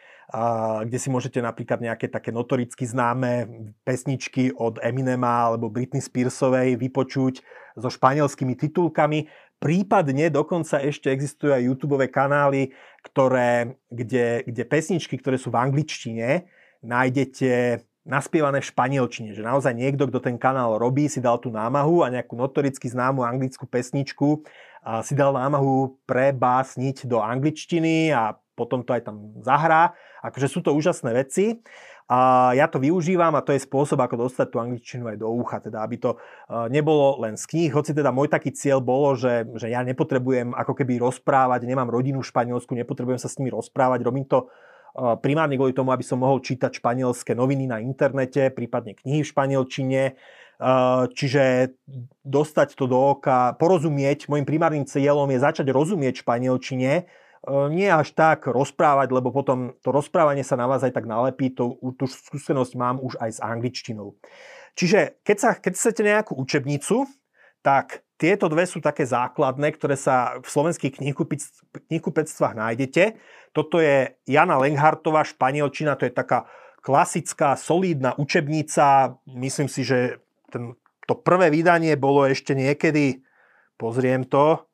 kde 0.85 0.97
si 0.99 1.09
môžete 1.09 1.41
napríklad 1.43 1.81
nejaké 1.83 2.07
také 2.07 2.31
notoricky 2.31 2.87
známe 2.87 3.49
pesničky 3.83 4.53
od 4.55 4.79
Eminema 4.79 5.49
alebo 5.49 5.67
Britney 5.67 5.99
Spearsovej 5.99 6.79
vypočuť 6.79 7.43
so 7.75 7.89
španielskými 7.91 8.55
titulkami. 8.55 9.27
Prípadne 9.61 10.33
dokonca 10.33 10.81
ešte 10.81 11.13
existujú 11.13 11.53
aj 11.53 11.61
YouTube 11.61 12.01
kanály, 12.09 12.73
ktoré, 13.05 13.77
kde, 13.93 14.41
kde 14.47 14.63
pesničky, 14.65 15.21
ktoré 15.21 15.37
sú 15.37 15.53
v 15.53 15.61
angličtine, 15.61 16.49
nájdete 16.81 17.83
naspievané 18.01 18.65
v 18.65 18.69
španielčine. 18.73 19.37
Že 19.37 19.45
naozaj 19.45 19.77
niekto, 19.77 20.09
kto 20.09 20.17
ten 20.17 20.41
kanál 20.41 20.81
robí, 20.81 21.05
si 21.05 21.21
dal 21.21 21.37
tú 21.37 21.53
námahu 21.53 22.01
a 22.01 22.09
nejakú 22.09 22.33
notoricky 22.33 22.89
známu 22.89 23.21
anglickú 23.21 23.69
pesničku 23.69 24.41
si 25.05 25.13
dal 25.13 25.37
námahu 25.37 26.01
prebásniť 26.09 27.05
do 27.05 27.21
angličtiny 27.21 28.09
a 28.09 28.40
potom 28.55 28.83
to 28.85 28.93
aj 28.93 29.07
tam 29.07 29.35
zahrá. 29.41 29.95
Akože 30.21 30.47
sú 30.47 30.59
to 30.61 30.75
úžasné 30.75 31.11
veci. 31.15 31.59
A 32.11 32.51
ja 32.59 32.67
to 32.67 32.75
využívam 32.75 33.31
a 33.39 33.45
to 33.45 33.55
je 33.55 33.63
spôsob, 33.63 33.95
ako 34.03 34.27
dostať 34.27 34.51
tú 34.51 34.59
angličtinu 34.59 35.07
aj 35.07 35.15
do 35.15 35.31
ucha, 35.31 35.63
teda 35.63 35.79
aby 35.79 35.95
to 35.95 36.19
e, 36.19 36.67
nebolo 36.67 37.15
len 37.23 37.39
z 37.39 37.47
kníh, 37.47 37.71
hoci 37.71 37.95
teda 37.95 38.11
môj 38.11 38.27
taký 38.27 38.51
cieľ 38.51 38.83
bolo, 38.83 39.15
že, 39.15 39.47
že 39.55 39.71
ja 39.71 39.79
nepotrebujem 39.79 40.51
ako 40.51 40.75
keby 40.75 40.99
rozprávať, 40.99 41.63
nemám 41.63 41.87
rodinu 41.87 42.19
v 42.19 42.27
Španielsku, 42.27 42.75
nepotrebujem 42.75 43.15
sa 43.15 43.31
s 43.31 43.39
nimi 43.39 43.55
rozprávať, 43.55 44.03
robím 44.03 44.27
to 44.27 44.43
e, 44.43 45.15
primárne 45.23 45.55
kvôli 45.55 45.71
tomu, 45.71 45.95
aby 45.95 46.03
som 46.03 46.19
mohol 46.19 46.43
čítať 46.43 46.83
španielské 46.83 47.31
noviny 47.31 47.71
na 47.71 47.79
internete, 47.79 48.51
prípadne 48.51 48.91
knihy 48.91 49.23
v 49.23 49.31
španielčine, 49.31 50.01
e, 50.11 50.13
čiže 51.15 51.79
dostať 52.27 52.75
to 52.75 52.91
do 52.91 52.99
oka, 52.99 53.55
porozumieť, 53.55 54.27
môjim 54.27 54.43
primárnym 54.43 54.83
cieľom 54.83 55.31
je 55.31 55.39
začať 55.39 55.71
rozumieť 55.71 56.27
španielčine, 56.27 57.07
nie 57.49 57.89
až 57.89 58.13
tak 58.13 58.45
rozprávať, 58.45 59.09
lebo 59.09 59.33
potom 59.33 59.73
to 59.81 59.89
rozprávanie 59.89 60.45
sa 60.45 60.53
na 60.53 60.69
vás 60.69 60.85
aj 60.85 60.93
tak 60.93 61.09
nalepí, 61.09 61.49
to, 61.49 61.73
tú 61.97 62.05
skúsenosť 62.05 62.73
mám 62.77 63.01
už 63.01 63.17
aj 63.17 63.31
s 63.33 63.39
angličtinou. 63.41 64.13
Čiže 64.77 65.19
keď, 65.25 65.37
sa, 65.37 65.49
keď 65.57 65.73
chcete 65.73 66.01
nejakú 66.05 66.33
učebnicu, 66.37 67.09
tak 67.65 68.05
tieto 68.21 68.45
dve 68.45 68.69
sú 68.69 68.77
také 68.77 69.09
základné, 69.09 69.73
ktoré 69.73 69.97
sa 69.97 70.37
v 70.37 70.45
slovenských 70.45 71.01
knihkupectvách 71.89 72.53
nájdete. 72.53 73.17
Toto 73.49 73.81
je 73.81 74.13
Jana 74.29 74.61
Lenghartová, 74.61 75.25
španielčina, 75.25 75.97
to 75.97 76.05
je 76.05 76.13
taká 76.13 76.45
klasická, 76.85 77.57
solídna 77.57 78.13
učebnica. 78.21 79.17
Myslím 79.25 79.65
si, 79.65 79.81
že 79.81 80.21
ten, 80.53 80.77
to 81.09 81.17
prvé 81.17 81.49
vydanie 81.49 81.97
bolo 81.97 82.29
ešte 82.29 82.53
niekedy, 82.53 83.25
pozriem 83.81 84.29
to, 84.29 84.69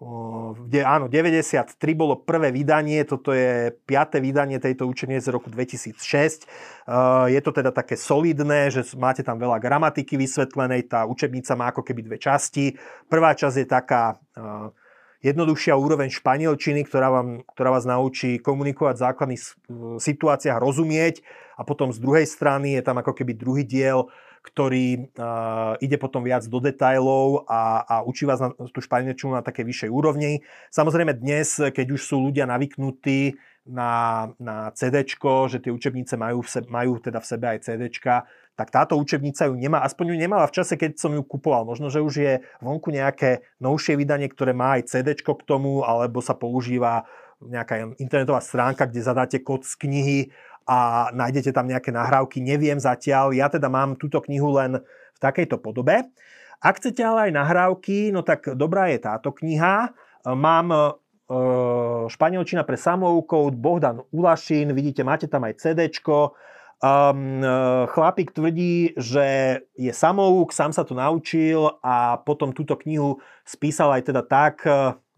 kde, 0.00 0.80
áno, 0.80 1.12
93 1.12 1.76
bolo 1.92 2.24
prvé 2.24 2.48
vydanie, 2.48 3.04
toto 3.04 3.36
je 3.36 3.68
piaté 3.84 4.16
vydanie 4.16 4.56
tejto 4.56 4.88
učenie 4.88 5.20
z 5.20 5.28
roku 5.28 5.52
2006. 5.52 6.48
Je 7.28 7.40
to 7.44 7.50
teda 7.52 7.68
také 7.68 8.00
solidné, 8.00 8.72
že 8.72 8.96
máte 8.96 9.20
tam 9.20 9.36
veľa 9.36 9.60
gramatiky 9.60 10.16
vysvetlenej, 10.16 10.88
tá 10.88 11.04
učebnica 11.04 11.52
má 11.52 11.68
ako 11.68 11.84
keby 11.84 12.00
dve 12.00 12.16
časti. 12.16 12.72
Prvá 13.12 13.36
časť 13.36 13.56
je 13.60 13.66
taká 13.68 14.16
jednoduchšia 15.20 15.76
úroveň 15.76 16.08
španielčiny, 16.08 16.88
ktorá, 16.88 17.12
vám, 17.12 17.44
ktorá 17.52 17.68
vás 17.76 17.84
naučí 17.84 18.40
komunikovať 18.40 18.94
v 18.96 19.04
základných 19.04 19.42
situáciách, 20.00 20.56
rozumieť 20.56 21.20
a 21.60 21.62
potom 21.68 21.92
z 21.92 22.00
druhej 22.00 22.24
strany 22.24 22.72
je 22.72 22.80
tam 22.80 22.96
ako 22.96 23.12
keby 23.12 23.36
druhý 23.36 23.68
diel, 23.68 24.08
ktorý 24.40 25.12
uh, 25.20 25.76
ide 25.84 26.00
potom 26.00 26.24
viac 26.24 26.48
do 26.48 26.58
detajlov 26.64 27.44
a, 27.44 27.84
a 27.84 27.94
učí 28.08 28.24
vás 28.24 28.40
na 28.40 28.56
tú 28.56 28.80
španielčinu 28.80 29.36
na 29.36 29.44
také 29.44 29.62
vyššej 29.68 29.90
úrovni. 29.92 30.40
Samozrejme 30.72 31.12
dnes, 31.20 31.60
keď 31.60 31.86
už 31.92 32.00
sú 32.00 32.16
ľudia 32.24 32.48
navyknutí 32.48 33.36
na, 33.68 34.26
na 34.40 34.72
CD, 34.72 35.04
že 35.04 35.58
tie 35.60 35.68
učebnice 35.68 36.16
majú, 36.16 36.40
v 36.40 36.48
sebe, 36.48 36.66
majú 36.72 36.96
teda 36.98 37.20
v 37.20 37.26
sebe 37.28 37.46
aj 37.52 37.58
CD, 37.68 37.92
tak 38.56 38.68
táto 38.68 38.96
učebnica 38.96 39.48
ju 39.48 39.56
nemá, 39.56 39.80
aspoň 39.84 40.12
ju 40.12 40.16
nemala 40.20 40.44
v 40.44 40.56
čase, 40.56 40.76
keď 40.76 41.00
som 41.00 41.12
ju 41.16 41.24
kupoval. 41.24 41.64
Možno, 41.64 41.88
že 41.88 42.04
už 42.04 42.14
je 42.20 42.32
vonku 42.60 42.92
nejaké 42.92 43.44
novšie 43.60 43.96
vydanie, 43.96 44.28
ktoré 44.28 44.52
má 44.52 44.76
aj 44.76 44.88
CD 44.88 45.16
k 45.16 45.24
tomu, 45.44 45.80
alebo 45.84 46.20
sa 46.20 46.36
používa 46.36 47.08
nejaká 47.40 47.96
internetová 47.96 48.44
stránka, 48.44 48.84
kde 48.84 49.00
zadáte 49.00 49.40
kód 49.40 49.64
z 49.64 49.72
knihy 49.80 50.18
a 50.66 51.08
nájdete 51.12 51.50
tam 51.50 51.66
nejaké 51.66 51.90
nahrávky, 51.90 52.40
neviem 52.40 52.78
zatiaľ. 52.80 53.32
Ja 53.34 53.48
teda 53.48 53.68
mám 53.72 53.96
túto 53.96 54.20
knihu 54.24 54.54
len 54.56 54.80
v 55.16 55.18
takejto 55.18 55.60
podobe. 55.60 56.08
Ak 56.60 56.76
chcete 56.76 57.00
ale 57.00 57.30
aj 57.30 57.32
nahrávky, 57.36 58.12
no 58.12 58.20
tak 58.20 58.52
dobrá 58.52 58.92
je 58.92 59.00
táto 59.00 59.32
kniha. 59.32 59.96
Mám 60.28 60.66
e, 60.72 60.80
španielčina 62.12 62.68
pre 62.68 62.76
samoukou, 62.76 63.48
Bohdan 63.56 64.04
Ulašin, 64.12 64.76
vidíte, 64.76 65.00
máte 65.00 65.24
tam 65.24 65.48
aj 65.48 65.56
CD. 65.56 65.88
Um, 66.80 67.44
chlapík 67.92 68.32
tvrdí, 68.32 68.96
že 68.96 69.60
je 69.76 69.92
samouk, 69.92 70.48
sám 70.48 70.72
sa 70.72 70.80
to 70.80 70.96
naučil 70.96 71.76
a 71.84 72.16
potom 72.24 72.56
túto 72.56 72.72
knihu 72.80 73.20
spísal 73.44 73.92
aj 74.00 74.08
teda 74.08 74.24
tak, 74.24 74.64
Mm, 74.64 75.09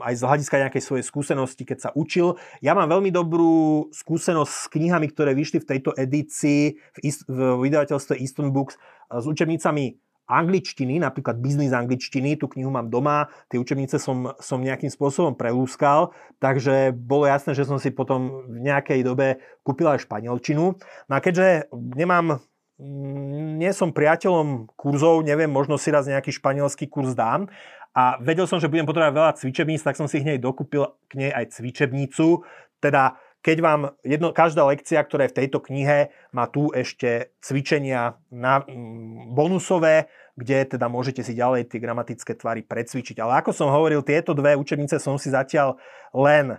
aj 0.00 0.14
z 0.16 0.22
hľadiska 0.24 0.56
nejakej 0.56 0.82
svojej 0.82 1.04
skúsenosti, 1.04 1.68
keď 1.68 1.78
sa 1.78 1.90
učil. 1.92 2.40
Ja 2.64 2.72
mám 2.72 2.88
veľmi 2.88 3.12
dobrú 3.12 3.88
skúsenosť 3.92 4.52
s 4.52 4.66
knihami, 4.72 5.12
ktoré 5.12 5.36
vyšli 5.36 5.60
v 5.60 5.68
tejto 5.68 5.90
edícii 5.92 6.80
v, 6.80 6.98
ist- 7.04 7.28
v 7.28 7.60
vydavateľstve 7.60 8.16
Easton 8.16 8.50
Books 8.56 8.80
s 9.12 9.24
učebnicami 9.28 10.00
angličtiny, 10.24 10.96
napríklad 11.04 11.36
biznis 11.36 11.76
angličtiny, 11.76 12.40
tú 12.40 12.48
knihu 12.48 12.72
mám 12.72 12.88
doma, 12.88 13.28
tie 13.52 13.60
učebnice 13.60 14.00
som, 14.00 14.32
som 14.40 14.64
nejakým 14.64 14.88
spôsobom 14.88 15.36
prelúskal, 15.36 16.16
takže 16.40 16.96
bolo 16.96 17.28
jasné, 17.28 17.52
že 17.52 17.68
som 17.68 17.76
si 17.76 17.92
potom 17.92 18.48
v 18.48 18.64
nejakej 18.64 19.04
dobe 19.04 19.44
kúpil 19.60 19.84
aj 19.92 20.08
španielčinu. 20.08 20.80
No 20.80 21.12
a 21.12 21.20
keďže 21.20 21.68
nemám 21.72 22.40
mm, 22.80 23.60
nie 23.60 23.72
som 23.76 23.92
priateľom 23.92 24.72
kurzov, 24.80 25.20
neviem, 25.28 25.52
možno 25.52 25.76
si 25.76 25.92
raz 25.92 26.08
nejaký 26.08 26.32
španielský 26.32 26.88
kurz 26.88 27.12
dám, 27.12 27.52
a 27.94 28.18
vedel 28.18 28.50
som, 28.50 28.58
že 28.58 28.66
budem 28.66 28.84
potrebovať 28.84 29.14
veľa 29.14 29.32
cvičebníc, 29.38 29.86
tak 29.86 29.94
som 29.94 30.10
si 30.10 30.18
hneď 30.18 30.42
dokúpil 30.42 30.82
k 31.06 31.12
nej 31.14 31.30
aj 31.30 31.54
cvičebnicu. 31.54 32.42
Teda 32.82 33.14
keď 33.44 33.56
vám 33.60 33.80
jedno, 34.00 34.32
každá 34.32 34.64
lekcia, 34.66 35.04
ktorá 35.04 35.28
je 35.28 35.32
v 35.36 35.38
tejto 35.44 35.60
knihe, 35.62 36.10
má 36.32 36.48
tu 36.48 36.72
ešte 36.72 37.30
cvičenia 37.44 38.16
na, 38.32 38.64
mm, 38.64 39.36
bonusové, 39.36 40.08
kde 40.34 40.74
teda 40.74 40.90
môžete 40.90 41.22
si 41.22 41.36
ďalej 41.36 41.70
tie 41.70 41.78
gramatické 41.78 42.34
tvary 42.34 42.66
precvičiť. 42.66 43.20
Ale 43.20 43.44
ako 43.44 43.54
som 43.54 43.68
hovoril, 43.70 44.02
tieto 44.02 44.34
dve 44.34 44.56
učebnice 44.56 44.98
som 44.98 45.20
si 45.20 45.30
zatiaľ 45.30 45.78
len 46.10 46.58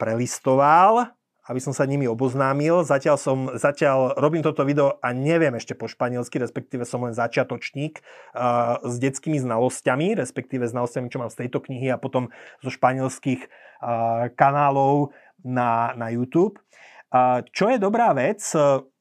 prelistoval 0.00 1.14
aby 1.44 1.60
som 1.60 1.76
sa 1.76 1.84
nimi 1.84 2.08
oboznámil. 2.08 2.84
Zatiaľ 2.88 3.16
som, 3.20 3.38
zatiaľ 3.52 4.16
robím 4.16 4.40
toto 4.40 4.64
video 4.64 4.96
a 5.04 5.12
neviem 5.12 5.52
ešte 5.56 5.76
po 5.76 5.84
španielsky, 5.84 6.40
respektíve 6.40 6.88
som 6.88 7.04
len 7.04 7.12
začiatočník 7.12 8.00
s 8.80 8.94
detskými 8.96 9.36
znalosťami, 9.36 10.16
respektíve 10.16 10.64
znalosťami, 10.64 11.12
čo 11.12 11.20
mám 11.20 11.28
z 11.28 11.44
tejto 11.44 11.60
knihy 11.60 11.92
a 11.92 12.00
potom 12.00 12.32
zo 12.64 12.70
španielských 12.72 13.44
kanálov 14.40 15.12
na, 15.44 15.92
na 16.00 16.08
YouTube. 16.08 16.56
Čo 17.52 17.64
je 17.68 17.76
dobrá 17.76 18.16
vec, 18.16 18.40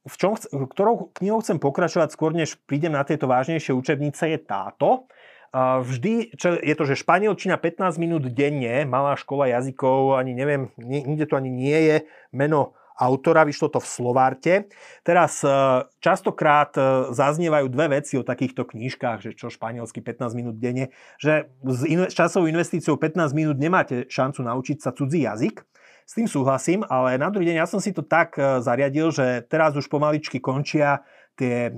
v 0.04 0.16
čom, 0.20 0.36
ktorou 0.68 1.16
knihou 1.16 1.40
chcem 1.40 1.64
pokračovať 1.64 2.12
skôr, 2.12 2.36
než 2.36 2.60
prídem 2.68 2.92
na 2.92 3.08
tieto 3.08 3.24
vážnejšie 3.24 3.72
učebnice, 3.72 4.36
je 4.36 4.40
táto 4.44 5.08
vždy, 5.54 6.34
čo 6.34 6.58
je 6.58 6.74
to, 6.74 6.84
že 6.90 6.98
španielčina 6.98 7.62
15 7.62 8.02
minút 8.02 8.26
denne, 8.34 8.90
malá 8.90 9.14
škola 9.14 9.54
jazykov, 9.54 10.18
ani 10.18 10.34
neviem, 10.34 10.74
nikde 10.82 11.30
to 11.30 11.38
ani 11.38 11.54
nie 11.54 11.78
je 11.78 11.96
meno 12.34 12.74
autora, 12.98 13.46
vyšlo 13.46 13.74
to 13.74 13.80
v 13.82 13.90
Slovárte. 13.90 14.54
Teraz 15.02 15.42
e, 15.42 15.50
častokrát 15.98 16.74
e, 16.78 16.82
zaznievajú 17.14 17.68
dve 17.70 18.00
veci 18.00 18.18
o 18.22 18.26
takýchto 18.26 18.70
knížkach, 18.70 19.26
že 19.26 19.34
čo 19.34 19.50
španielsky 19.50 20.00
15 20.02 20.38
minút 20.38 20.56
denne, 20.62 20.94
že 21.18 21.50
s, 21.66 21.82
in- 21.90 22.10
s 22.10 22.14
časovou 22.14 22.46
investíciou 22.46 22.98
15 22.98 23.34
minút 23.34 23.58
nemáte 23.58 24.06
šancu 24.10 24.46
naučiť 24.46 24.78
sa 24.78 24.94
cudzí 24.94 25.26
jazyk. 25.26 25.66
S 26.04 26.20
tým 26.20 26.28
súhlasím, 26.28 26.84
ale 26.92 27.16
na 27.16 27.32
druhý 27.32 27.48
deň 27.48 27.64
ja 27.64 27.68
som 27.68 27.80
si 27.80 27.96
to 27.96 28.06
tak 28.06 28.38
e, 28.38 28.62
zariadil, 28.62 29.10
že 29.10 29.42
teraz 29.50 29.74
už 29.74 29.90
pomaličky 29.90 30.38
končia 30.38 31.02
tie 31.34 31.74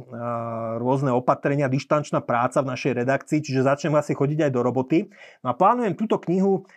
rôzne 0.80 1.16
opatrenia, 1.16 1.72
dištančná 1.72 2.20
práca 2.20 2.60
v 2.60 2.72
našej 2.76 2.92
redakcii, 3.06 3.40
čiže 3.40 3.68
začnem 3.68 3.96
asi 3.96 4.12
chodiť 4.12 4.48
aj 4.48 4.52
do 4.52 4.62
roboty. 4.62 5.08
No 5.44 5.52
a 5.52 5.58
plánujem 5.58 5.96
túto 5.96 6.20
knihu 6.20 6.68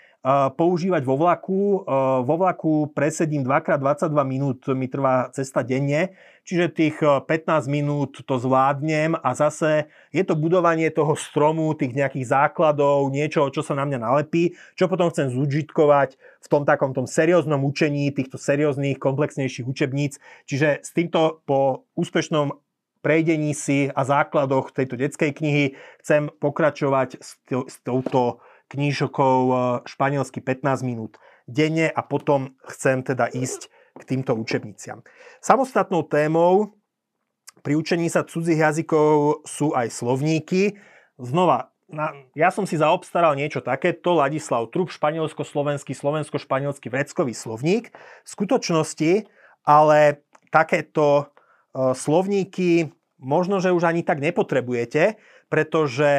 používať 0.58 1.06
vo 1.06 1.14
vlaku. 1.14 1.86
Vo 2.26 2.34
vlaku 2.34 2.90
presedím 2.90 3.46
2x22 3.46 4.10
minút, 4.26 4.66
mi 4.74 4.90
trvá 4.90 5.30
cesta 5.30 5.62
denne, 5.62 6.18
čiže 6.42 6.74
tých 6.74 6.98
15 6.98 7.70
minút 7.70 8.26
to 8.26 8.34
zvládnem 8.34 9.14
a 9.14 9.30
zase 9.38 9.86
je 10.10 10.26
to 10.26 10.34
budovanie 10.34 10.90
toho 10.90 11.14
stromu, 11.14 11.70
tých 11.78 11.94
nejakých 11.94 12.34
základov, 12.34 13.14
niečo, 13.14 13.46
čo 13.54 13.62
sa 13.62 13.78
na 13.78 13.86
mňa 13.86 14.02
nalepí, 14.02 14.58
čo 14.74 14.90
potom 14.90 15.06
chcem 15.06 15.30
zúžitkovať 15.30 16.18
v 16.18 16.46
tom 16.50 16.66
takom 16.66 16.90
tom 16.98 17.06
serióznom 17.06 17.62
učení, 17.62 18.10
týchto 18.10 18.42
serióznych, 18.42 18.98
komplexnejších 18.98 19.70
učebníc. 19.70 20.18
Čiže 20.50 20.82
s 20.82 20.90
týmto 20.98 21.46
po 21.46 21.86
úspešnom 21.94 22.58
prejdení 23.00 23.54
si 23.54 23.88
a 23.90 24.02
základoch 24.04 24.74
tejto 24.74 24.98
detskej 24.98 25.30
knihy 25.34 25.64
chcem 26.02 26.30
pokračovať 26.42 27.22
s, 27.22 27.38
s 27.48 27.76
touto 27.86 28.42
knížokou 28.68 29.38
e, 29.48 29.54
španielsky 29.88 30.42
15 30.42 30.84
minút 30.84 31.16
denne 31.48 31.88
a 31.88 32.00
potom 32.04 32.52
chcem 32.68 33.00
teda 33.00 33.30
ísť 33.32 33.72
k 33.98 34.02
týmto 34.04 34.36
učebniciam. 34.36 35.02
Samostatnou 35.40 36.04
témou 36.06 36.76
pri 37.64 37.74
učení 37.74 38.06
sa 38.06 38.22
cudzích 38.22 38.62
jazykov 38.62 39.42
sú 39.42 39.74
aj 39.74 39.90
slovníky. 39.90 40.78
Znova, 41.18 41.74
na, 41.90 42.14
ja 42.36 42.52
som 42.54 42.68
si 42.68 42.78
zaobstaral 42.78 43.34
niečo 43.34 43.64
takéto, 43.64 44.14
Ladislav 44.14 44.70
Trup, 44.70 44.92
španielsko-slovenský, 44.92 45.96
slovensko-španielský 45.96 46.92
vreckový 46.92 47.34
slovník. 47.34 47.90
V 48.22 48.28
skutočnosti 48.28 49.26
ale 49.66 50.22
takéto 50.52 51.32
E, 51.78 51.94
slovníky 51.94 52.90
možno, 53.18 53.58
že 53.58 53.74
už 53.74 53.84
ani 53.84 54.06
tak 54.06 54.22
nepotrebujete, 54.22 55.18
pretože 55.50 56.10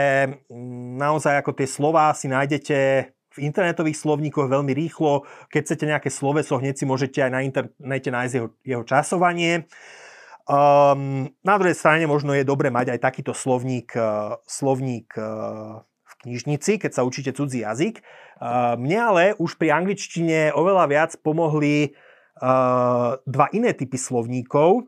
mm, 0.47 0.99
naozaj 0.99 1.41
ako 1.41 1.51
tie 1.55 1.67
slová 1.67 2.11
si 2.15 2.27
nájdete 2.27 2.77
v 3.09 3.37
internetových 3.39 3.97
slovníkoch 3.97 4.51
veľmi 4.51 4.73
rýchlo. 4.75 5.23
Keď 5.53 5.61
chcete 5.63 5.85
nejaké 5.87 6.09
sloveso, 6.11 6.59
hneď 6.59 6.75
si 6.75 6.85
môžete 6.85 7.23
aj 7.23 7.31
na 7.31 7.41
internete 7.45 8.09
nájsť 8.09 8.33
jeho, 8.35 8.49
jeho 8.65 8.83
časovanie. 8.83 9.69
Um, 10.49 11.29
na 11.45 11.55
druhej 11.61 11.77
strane 11.77 12.09
možno 12.09 12.33
je 12.33 12.41
dobre 12.41 12.73
mať 12.73 12.97
aj 12.97 13.05
takýto 13.05 13.37
slovník, 13.37 13.93
uh, 13.93 14.41
slovník 14.49 15.13
uh, 15.13 15.85
v 15.85 16.13
knižnici, 16.25 16.81
keď 16.81 16.91
sa 16.97 17.05
učíte 17.05 17.37
cudzí 17.37 17.61
jazyk. 17.61 18.01
Uh, 18.41 18.73
mne 18.81 18.97
ale 18.97 19.23
už 19.37 19.61
pri 19.61 19.77
angličtine 19.77 20.49
oveľa 20.57 20.85
viac 20.89 21.11
pomohli 21.21 21.93
dva 23.27 23.51
iné 23.51 23.75
typy 23.75 23.99
slovníkov. 23.99 24.87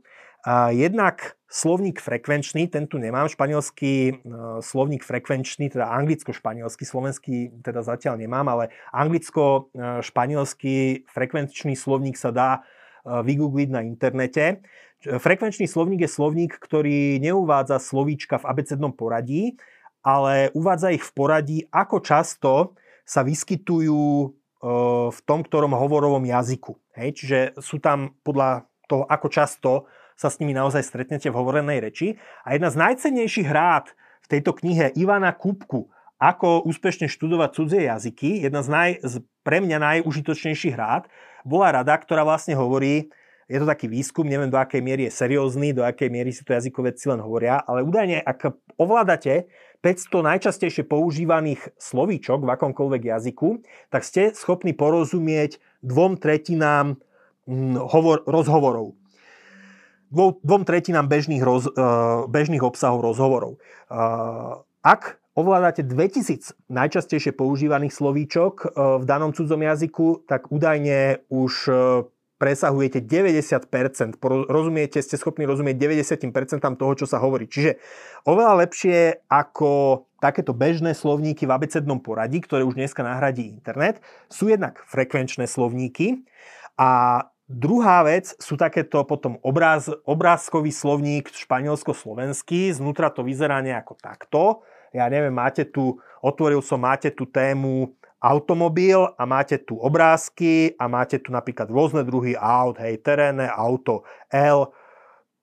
Jednak 0.71 1.35
slovník 1.51 1.99
frekvenčný, 1.99 2.71
ten 2.71 2.87
tu 2.87 2.95
nemám, 2.95 3.27
španielský 3.27 4.15
e, 4.15 4.23
slovník 4.63 5.03
frekvenčný, 5.03 5.67
teda 5.67 5.91
anglicko-španielský, 5.99 6.87
slovenský 6.87 7.51
teda 7.59 7.83
zatiaľ 7.83 8.23
nemám, 8.23 8.47
ale 8.47 8.71
anglicko-španielský 8.95 11.03
frekvenčný 11.11 11.75
slovník 11.75 12.15
sa 12.15 12.31
dá 12.31 12.63
e, 12.63 12.71
vygoogliť 13.03 13.67
na 13.67 13.83
internete. 13.83 14.63
Frekvenčný 15.03 15.67
slovník 15.67 16.07
je 16.07 16.15
slovník, 16.15 16.55
ktorý 16.55 17.19
neuvádza 17.19 17.83
slovíčka 17.83 18.39
v 18.39 18.47
abecednom 18.47 18.95
poradí, 18.95 19.59
ale 20.07 20.55
uvádza 20.55 20.95
ich 20.95 21.03
v 21.03 21.11
poradí, 21.11 21.67
ako 21.67 21.99
často 21.99 22.79
sa 23.03 23.27
vyskytujú 23.27 24.23
e, 24.23 24.27
v 25.11 25.19
tom 25.27 25.43
ktorom 25.43 25.75
hovorovom 25.75 26.23
jazyku. 26.23 26.79
Hej, 26.95 27.19
čiže 27.19 27.59
sú 27.59 27.83
tam 27.83 28.15
podľa 28.23 28.71
toho, 28.87 29.03
ako 29.03 29.27
často 29.27 29.91
sa 30.21 30.29
s 30.29 30.37
nimi 30.37 30.53
naozaj 30.53 30.85
stretnete 30.85 31.33
v 31.33 31.37
hovorenej 31.41 31.81
reči. 31.81 32.21
A 32.45 32.53
jedna 32.53 32.69
z 32.69 32.77
najcennejších 32.77 33.49
rád 33.49 33.89
v 34.21 34.37
tejto 34.37 34.53
knihe 34.53 34.93
Ivana 34.93 35.33
Kupku, 35.33 35.89
ako 36.21 36.61
úspešne 36.69 37.09
študovať 37.09 37.49
cudzie 37.57 37.89
jazyky, 37.89 38.45
jedna 38.45 38.61
z, 38.61 38.69
naj, 38.69 38.89
z 39.01 39.25
pre 39.41 39.57
mňa 39.57 39.81
najužitočnejších 39.81 40.77
rád, 40.77 41.09
bola 41.41 41.81
rada, 41.81 41.97
ktorá 41.97 42.21
vlastne 42.21 42.53
hovorí, 42.53 43.09
je 43.49 43.57
to 43.57 43.65
taký 43.65 43.89
výskum, 43.89 44.29
neviem 44.29 44.53
do 44.53 44.61
akej 44.61 44.79
miery 44.85 45.09
je 45.09 45.17
seriózny, 45.17 45.73
do 45.73 45.81
akej 45.81 46.13
miery 46.13 46.29
si 46.29 46.45
to 46.45 46.53
jazykovedci 46.53 47.09
len 47.09 47.19
hovoria, 47.25 47.57
ale 47.65 47.81
údajne, 47.81 48.21
ak 48.21 48.53
ovládate 48.77 49.49
500 49.81 50.29
najčastejšie 50.37 50.85
používaných 50.85 51.73
slovíčok 51.81 52.45
v 52.45 52.53
akomkoľvek 52.53 53.01
jazyku, 53.01 53.65
tak 53.89 54.05
ste 54.05 54.37
schopní 54.37 54.77
porozumieť 54.77 55.57
dvom 55.81 56.21
tretinám 56.21 57.01
hm, 57.49 57.81
hovor, 57.89 58.21
rozhovorov 58.29 59.00
dvom, 60.11 60.61
tretinám 60.67 61.07
bežných, 61.07 61.41
roz, 61.41 61.71
uh, 61.71 62.27
bežných 62.27 62.61
obsahov 62.61 63.01
rozhovorov. 63.01 63.57
Uh, 63.87 64.61
ak 64.83 65.17
ovládate 65.33 65.87
2000 65.87 66.53
najčastejšie 66.67 67.31
používaných 67.31 67.95
slovíčok 67.95 68.53
uh, 68.67 68.99
v 68.99 69.03
danom 69.07 69.31
cudzom 69.31 69.63
jazyku, 69.63 70.27
tak 70.27 70.51
údajne 70.51 71.23
už 71.31 71.71
presahujete 72.41 73.05
90%, 73.05 74.17
rozumiete, 74.49 74.97
ste 74.97 75.13
schopní 75.13 75.45
rozumieť 75.45 75.77
90% 75.77 76.25
toho, 76.73 76.93
čo 76.97 77.05
sa 77.05 77.21
hovorí. 77.21 77.45
Čiže 77.45 77.77
oveľa 78.25 78.65
lepšie 78.65 79.29
ako 79.29 80.03
takéto 80.17 80.49
bežné 80.49 80.97
slovníky 80.97 81.45
v 81.45 81.53
abecednom 81.53 82.01
poradí, 82.01 82.41
ktoré 82.41 82.65
už 82.65 82.81
dneska 82.81 83.05
nahradí 83.05 83.45
internet, 83.45 84.01
sú 84.25 84.49
jednak 84.49 84.81
frekvenčné 84.89 85.45
slovníky 85.45 86.25
a 86.81 87.21
Druhá 87.51 88.07
vec 88.07 88.31
sú 88.39 88.55
takéto 88.55 89.03
potom 89.03 89.35
obráz, 89.43 89.91
obrázkový 90.07 90.71
slovník 90.71 91.27
španielsko-slovenský, 91.35 92.71
znútra 92.71 93.11
to 93.11 93.27
vyzerá 93.27 93.59
nejako 93.59 93.99
takto. 93.99 94.63
Ja 94.95 95.11
neviem, 95.11 95.35
máte 95.35 95.67
tu, 95.67 95.99
otvoril 96.23 96.63
som, 96.63 96.79
máte 96.79 97.11
tu 97.11 97.27
tému 97.27 97.91
automobil 98.23 99.03
a 99.03 99.23
máte 99.27 99.59
tu 99.59 99.75
obrázky 99.75 100.79
a 100.79 100.87
máte 100.87 101.19
tu 101.19 101.35
napríklad 101.35 101.67
rôzne 101.67 102.07
druhy 102.07 102.39
aut, 102.39 102.79
hej, 102.79 103.03
terénne 103.03 103.51
auto, 103.51 104.07
L, 104.31 104.71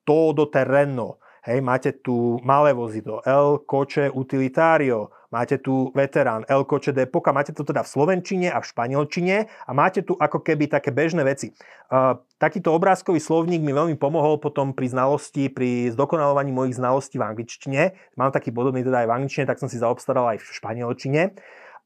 todo 0.01 0.49
terreno. 0.49 1.18
Hej, 1.39 1.63
máte 1.63 1.95
tu 1.95 2.35
malé 2.43 2.75
vozidlo, 2.75 3.23
El 3.23 3.63
Coche 3.63 4.11
Utilitario, 4.11 5.07
máte 5.31 5.55
tu 5.55 5.87
veterán, 5.95 6.43
El 6.51 6.67
Coche 6.67 6.91
de 6.91 7.07
Poca, 7.07 7.31
máte 7.31 7.55
to 7.55 7.63
teda 7.63 7.79
v 7.79 7.91
slovenčine 7.95 8.51
a 8.51 8.59
v 8.59 8.67
španielčine 8.67 9.47
a 9.47 9.71
máte 9.71 10.03
tu 10.03 10.19
ako 10.19 10.43
keby 10.43 10.67
také 10.67 10.91
bežné 10.91 11.23
veci. 11.23 11.55
Uh, 11.87 12.19
takýto 12.35 12.75
obrázkový 12.75 13.23
slovník 13.23 13.63
mi 13.63 13.71
veľmi 13.71 13.95
pomohol 13.95 14.35
potom 14.35 14.75
pri 14.75 14.91
znalosti, 14.91 15.47
pri 15.47 15.95
zdokonalovaní 15.95 16.51
mojich 16.51 16.75
znalostí 16.75 17.15
v 17.15 17.27
angličtine. 17.31 17.81
Mám 18.19 18.35
taký 18.35 18.51
podobný 18.51 18.83
teda 18.83 19.05
aj 19.05 19.07
v 19.07 19.15
angličtine, 19.15 19.47
tak 19.47 19.63
som 19.63 19.71
si 19.71 19.79
zaobstaral 19.79 20.35
aj 20.35 20.43
v 20.43 20.47
španielčine. 20.59 21.21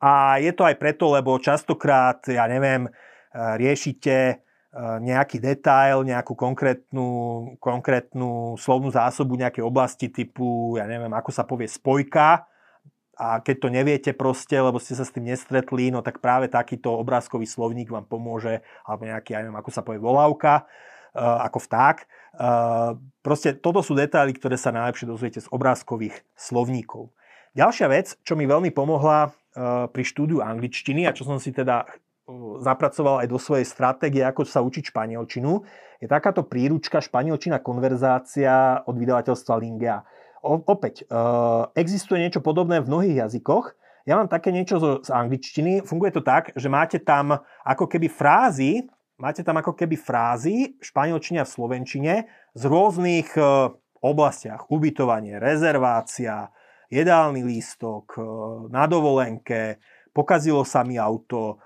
A 0.02 0.42
je 0.42 0.52
to 0.52 0.66
aj 0.66 0.82
preto, 0.82 1.14
lebo 1.14 1.40
častokrát, 1.40 2.26
ja 2.28 2.44
neviem, 2.50 2.92
riešite 3.34 4.44
nejaký 4.82 5.38
detail, 5.38 6.02
nejakú 6.02 6.34
konkrétnu, 6.34 7.08
konkrétnu 7.62 8.58
slovnú 8.58 8.90
zásobu 8.90 9.38
nejakej 9.38 9.62
oblasti 9.62 10.10
typu, 10.10 10.74
ja 10.82 10.90
neviem, 10.90 11.14
ako 11.14 11.30
sa 11.30 11.46
povie 11.46 11.70
spojka, 11.70 12.50
a 13.14 13.38
keď 13.46 13.56
to 13.62 13.70
neviete 13.70 14.12
proste, 14.18 14.58
lebo 14.58 14.82
ste 14.82 14.98
sa 14.98 15.06
s 15.06 15.14
tým 15.14 15.30
nestretli, 15.30 15.94
no 15.94 16.02
tak 16.02 16.18
práve 16.18 16.50
takýto 16.50 16.90
obrázkový 16.98 17.46
slovník 17.46 17.94
vám 17.94 18.10
pomôže, 18.10 18.66
alebo 18.82 19.06
nejaký, 19.06 19.38
ja 19.38 19.46
neviem, 19.46 19.62
ako 19.62 19.70
sa 19.70 19.86
povie 19.86 20.02
volávka, 20.02 20.66
uh, 21.14 21.46
ako 21.46 21.62
vták. 21.62 21.98
Uh, 22.34 22.98
proste 23.22 23.54
toto 23.54 23.86
sú 23.86 23.94
detaily, 23.94 24.34
ktoré 24.34 24.58
sa 24.58 24.74
najlepšie 24.74 25.06
dozviete 25.06 25.46
z 25.46 25.48
obrázkových 25.54 26.26
slovníkov. 26.34 27.14
Ďalšia 27.54 27.88
vec, 27.94 28.18
čo 28.26 28.34
mi 28.34 28.50
veľmi 28.50 28.74
pomohla 28.74 29.30
pri 29.94 30.02
štúdiu 30.02 30.42
angličtiny 30.42 31.06
a 31.06 31.14
čo 31.14 31.30
som 31.30 31.38
si 31.38 31.54
teda 31.54 31.86
zapracoval 32.64 33.24
aj 33.24 33.28
do 33.28 33.40
svojej 33.40 33.68
stratégie, 33.68 34.24
ako 34.24 34.48
sa 34.48 34.64
učiť 34.64 34.96
španielčinu, 34.96 35.60
je 36.04 36.08
takáto 36.12 36.44
príručka 36.44 37.00
Španielčina 37.00 37.64
konverzácia 37.64 38.84
od 38.84 38.96
vydavateľstva 39.00 39.56
Lingea. 39.56 40.04
O, 40.44 40.60
opäť, 40.60 41.08
e, 41.08 41.16
existuje 41.80 42.20
niečo 42.20 42.44
podobné 42.44 42.84
v 42.84 42.92
mnohých 42.92 43.24
jazykoch. 43.24 43.72
Ja 44.04 44.20
mám 44.20 44.28
také 44.28 44.52
niečo 44.52 44.84
z, 44.84 45.08
z 45.08 45.10
angličtiny. 45.16 45.88
Funguje 45.88 46.12
to 46.12 46.20
tak, 46.20 46.52
že 46.60 46.68
máte 46.68 47.00
tam 47.00 47.40
ako 47.64 47.88
keby 47.88 48.12
frázy, 48.12 48.84
máte 49.16 49.48
tam 49.48 49.64
ako 49.64 49.72
keby 49.72 49.96
frázy 49.96 50.76
v 50.76 50.84
španielčine 50.84 51.40
a 51.40 51.48
v 51.48 51.54
slovenčine 51.56 52.14
z 52.52 52.64
rôznych 52.68 53.40
e, 53.40 53.72
oblastiach. 54.04 54.68
Ubytovanie, 54.68 55.40
rezervácia, 55.40 56.52
jedálny 56.92 57.48
lístok, 57.48 58.20
e, 58.20 58.24
na 58.68 58.84
dovolenke, 58.92 59.80
pokazilo 60.12 60.68
sa 60.68 60.84
mi 60.84 61.00
auto, 61.00 61.64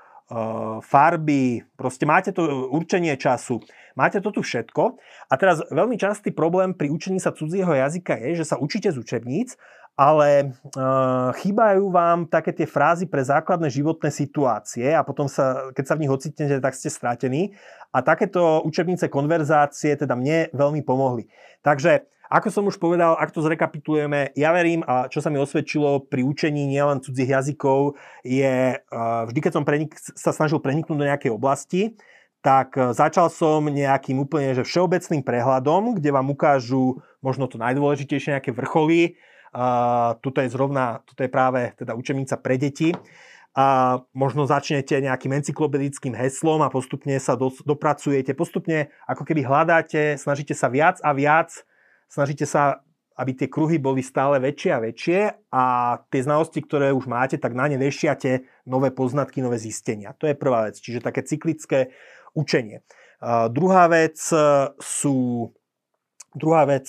farby, 0.84 1.64
proste 1.80 2.04
máte 2.04 2.36
to 2.36 2.68
určenie 2.68 3.16
času, 3.16 3.64
máte 3.96 4.20
to 4.20 4.36
tu 4.36 4.44
všetko. 4.44 5.00
A 5.32 5.34
teraz 5.40 5.64
veľmi 5.72 5.96
častý 5.96 6.36
problém 6.36 6.76
pri 6.76 6.92
učení 6.92 7.20
sa 7.20 7.32
cudzieho 7.32 7.72
jazyka 7.72 8.20
je, 8.20 8.44
že 8.44 8.46
sa 8.46 8.60
učíte 8.60 8.92
z 8.92 9.00
učebníc, 9.00 9.56
ale 9.98 10.54
uh, 10.78 11.34
chýbajú 11.34 11.90
vám 11.90 12.30
také 12.30 12.54
tie 12.54 12.70
frázy 12.70 13.10
pre 13.10 13.26
základné 13.26 13.74
životné 13.74 14.14
situácie 14.14 14.94
a 14.94 15.02
potom 15.02 15.26
sa, 15.26 15.74
keď 15.74 15.86
sa 15.90 15.96
v 15.98 16.06
nich 16.06 16.14
ocitnete, 16.14 16.62
tak 16.62 16.78
ste 16.78 16.94
stratení. 16.94 17.58
A 17.90 18.06
takéto 18.06 18.62
učebnice 18.62 19.10
konverzácie 19.10 19.98
teda 19.98 20.14
mne 20.14 20.54
veľmi 20.54 20.86
pomohli. 20.86 21.26
Takže 21.66 22.06
ako 22.28 22.48
som 22.52 22.68
už 22.68 22.78
povedal, 22.78 23.16
ak 23.16 23.32
to 23.32 23.40
zrekapitulujeme, 23.40 24.36
ja 24.36 24.52
verím, 24.52 24.84
a 24.84 25.08
čo 25.08 25.24
sa 25.24 25.32
mi 25.32 25.40
osvedčilo 25.40 26.06
pri 26.12 26.28
učení 26.28 26.68
nielen 26.68 27.00
cudzích 27.00 27.32
jazykov, 27.32 27.96
je 28.20 28.76
vždy, 29.32 29.40
keď 29.40 29.52
som 29.56 29.64
prenik- 29.64 29.96
sa 29.96 30.36
snažil 30.36 30.60
preniknúť 30.60 31.00
do 31.00 31.08
nejakej 31.08 31.32
oblasti, 31.32 31.96
tak 32.44 32.78
e, 32.78 32.94
začal 32.94 33.28
som 33.34 33.66
nejakým 33.66 34.22
úplne 34.22 34.54
že 34.54 34.64
všeobecným 34.64 35.26
prehľadom, 35.26 35.98
kde 35.98 36.10
vám 36.14 36.28
ukážu 36.30 37.02
možno 37.20 37.50
to 37.50 37.58
najdôležitejšie, 37.58 38.38
nejaké 38.38 38.54
vrcholy. 38.54 39.18
Uh, 39.56 40.16
tuto 40.20 40.44
je 40.44 40.50
zrovna, 40.52 41.04
tuto 41.08 41.24
je 41.24 41.32
práve 41.32 41.74
teda 41.80 41.96
učebnica 41.96 42.36
pre 42.40 42.56
deti. 42.60 42.92
A 43.58 43.98
možno 44.14 44.46
začnete 44.46 45.02
nejakým 45.02 45.34
encyklopedickým 45.34 46.14
heslom 46.14 46.62
a 46.62 46.70
postupne 46.70 47.18
sa 47.18 47.34
do, 47.34 47.50
dopracujete, 47.66 48.38
postupne 48.38 48.94
ako 49.10 49.26
keby 49.26 49.42
hľadáte, 49.42 50.14
snažíte 50.14 50.54
sa 50.54 50.70
viac 50.70 51.02
a 51.02 51.10
viac 51.10 51.66
snažíte 52.06 52.46
sa, 52.46 52.86
aby 53.18 53.34
tie 53.34 53.50
kruhy 53.50 53.82
boli 53.82 54.06
stále 54.06 54.38
väčšie 54.38 54.72
a 54.78 54.84
väčšie 54.84 55.20
a 55.50 55.64
tie 56.14 56.22
znalosti, 56.22 56.62
ktoré 56.62 56.94
už 56.94 57.10
máte, 57.10 57.42
tak 57.42 57.58
na 57.58 57.66
ne 57.66 57.82
vešiate 57.82 58.46
nové 58.70 58.94
poznatky, 58.94 59.42
nové 59.42 59.58
zistenia. 59.58 60.14
To 60.22 60.30
je 60.30 60.38
prvá 60.38 60.70
vec, 60.70 60.78
čiže 60.78 61.02
také 61.02 61.26
cyklické 61.26 61.90
učenie. 62.38 62.86
Uh, 63.18 63.50
druhá 63.50 63.90
vec 63.90 64.22
sú 64.78 65.50
Druhá 66.38 66.70
vec, 66.70 66.86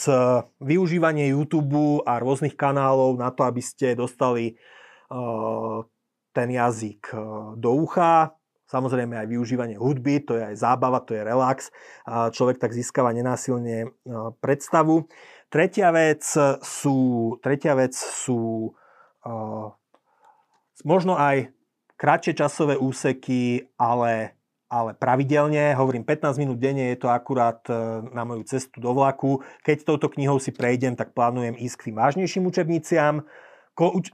využívanie 0.61 1.33
YouTube 1.33 2.05
a 2.05 2.21
rôznych 2.21 2.53
kanálov 2.53 3.17
na 3.17 3.33
to, 3.33 3.49
aby 3.49 3.65
ste 3.65 3.97
dostali 3.97 4.61
uh, 5.09 5.81
ten 6.37 6.49
jazyk 6.53 7.09
do 7.57 7.71
ucha. 7.73 8.37
Samozrejme 8.69 9.17
aj 9.17 9.33
využívanie 9.33 9.81
hudby, 9.81 10.21
to 10.21 10.37
je 10.37 10.45
aj 10.53 10.61
zábava, 10.61 11.01
to 11.01 11.17
je 11.17 11.25
relax. 11.25 11.73
Človek 12.05 12.61
tak 12.61 12.77
získava 12.77 13.17
nenásilne 13.17 13.97
predstavu. 14.45 15.09
Tretia 15.49 15.89
vec 15.89 16.21
sú, 16.61 16.99
tretia 17.41 17.73
vec 17.73 17.97
sú 17.97 18.77
možno 20.85 21.17
aj 21.17 21.49
kratšie 21.97 22.37
časové 22.37 22.77
úseky, 22.77 23.73
ale, 23.81 24.38
ale 24.69 24.93
pravidelne. 24.93 25.73
Hovorím, 25.75 26.05
15 26.05 26.37
minút 26.37 26.61
denne 26.61 26.93
je 26.93 27.01
to 27.01 27.09
akurát 27.09 27.59
e, 27.67 28.05
na 28.13 28.23
moju 28.23 28.45
cestu 28.45 28.79
do 28.79 28.93
vlaku. 28.93 29.41
Keď 29.65 29.89
touto 29.89 30.13
knihou 30.13 30.37
si 30.37 30.53
prejdem, 30.53 30.93
tak 30.93 31.17
plánujem 31.17 31.57
ísť 31.57 31.77
k 31.77 31.85
tým 31.91 31.97
vážnejším 31.97 32.45
učebniciam 32.45 33.25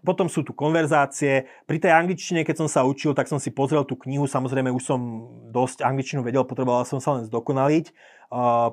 potom 0.05 0.29
sú 0.29 0.45
tu 0.45 0.53
konverzácie. 0.53 1.49
Pri 1.65 1.81
tej 1.81 1.97
angličtine, 1.97 2.45
keď 2.45 2.65
som 2.65 2.69
sa 2.69 2.85
učil, 2.85 3.17
tak 3.17 3.33
som 3.33 3.41
si 3.41 3.49
pozrel 3.49 3.81
tú 3.89 3.97
knihu. 4.05 4.29
Samozrejme, 4.29 4.69
už 4.69 4.85
som 4.85 5.01
dosť 5.49 5.81
angličtinu 5.81 6.21
vedel, 6.21 6.45
potreboval 6.45 6.85
som 6.85 7.01
sa 7.01 7.17
len 7.17 7.25
zdokonaliť. 7.25 7.89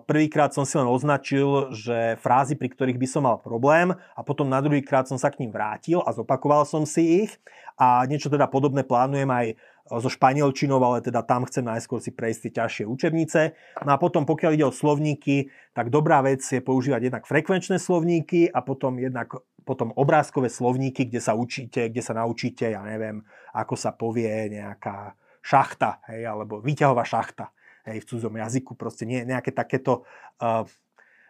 Prvýkrát 0.04 0.52
som 0.52 0.68
si 0.68 0.76
len 0.76 0.90
označil, 0.90 1.72
že 1.72 2.20
frázy, 2.20 2.60
pri 2.60 2.68
ktorých 2.76 3.00
by 3.00 3.08
som 3.08 3.24
mal 3.24 3.40
problém 3.40 3.96
a 3.96 4.22
potom 4.26 4.50
na 4.52 4.60
druhýkrát 4.60 5.08
som 5.08 5.16
sa 5.16 5.32
k 5.32 5.46
ním 5.46 5.54
vrátil 5.54 6.04
a 6.04 6.12
zopakoval 6.12 6.68
som 6.68 6.84
si 6.84 7.24
ich. 7.24 7.32
A 7.80 8.04
niečo 8.04 8.28
teda 8.28 8.52
podobné 8.52 8.84
plánujem 8.84 9.30
aj 9.32 9.56
so 9.88 10.10
španielčinou, 10.10 10.78
ale 10.84 11.02
teda 11.02 11.26
tam 11.26 11.48
chcem 11.50 11.66
najskôr 11.66 11.98
si 12.04 12.14
prejsť 12.14 12.40
tie 12.48 12.52
ťažšie 12.62 12.86
učebnice. 12.86 13.42
No 13.86 13.96
a 13.96 13.98
potom, 13.98 14.24
pokiaľ 14.28 14.52
ide 14.56 14.66
o 14.68 14.74
slovníky, 14.74 15.50
tak 15.74 15.90
dobrá 15.90 16.22
vec 16.22 16.44
je 16.44 16.62
používať 16.62 17.12
jednak 17.12 17.26
frekvenčné 17.26 17.82
slovníky 17.82 18.48
a 18.52 18.62
potom 18.62 19.02
jednak 19.02 19.32
potom 19.62 19.94
obrázkové 19.94 20.50
slovníky, 20.50 21.06
kde 21.06 21.22
sa 21.22 21.38
učíte, 21.38 21.94
kde 21.94 22.02
sa 22.02 22.18
naučíte, 22.18 22.74
ja 22.74 22.82
neviem, 22.82 23.22
ako 23.54 23.78
sa 23.78 23.94
povie 23.94 24.50
nejaká 24.50 25.14
šachta, 25.42 26.02
hej, 26.10 26.26
alebo 26.26 26.62
výťahová 26.62 27.06
šachta, 27.06 27.54
hej, 27.86 28.02
v 28.02 28.08
cudzom 28.10 28.36
jazyku, 28.38 28.74
proste 28.74 29.06
nie, 29.06 29.22
nejaké 29.22 29.54
takéto 29.54 30.06
uh, 30.42 30.66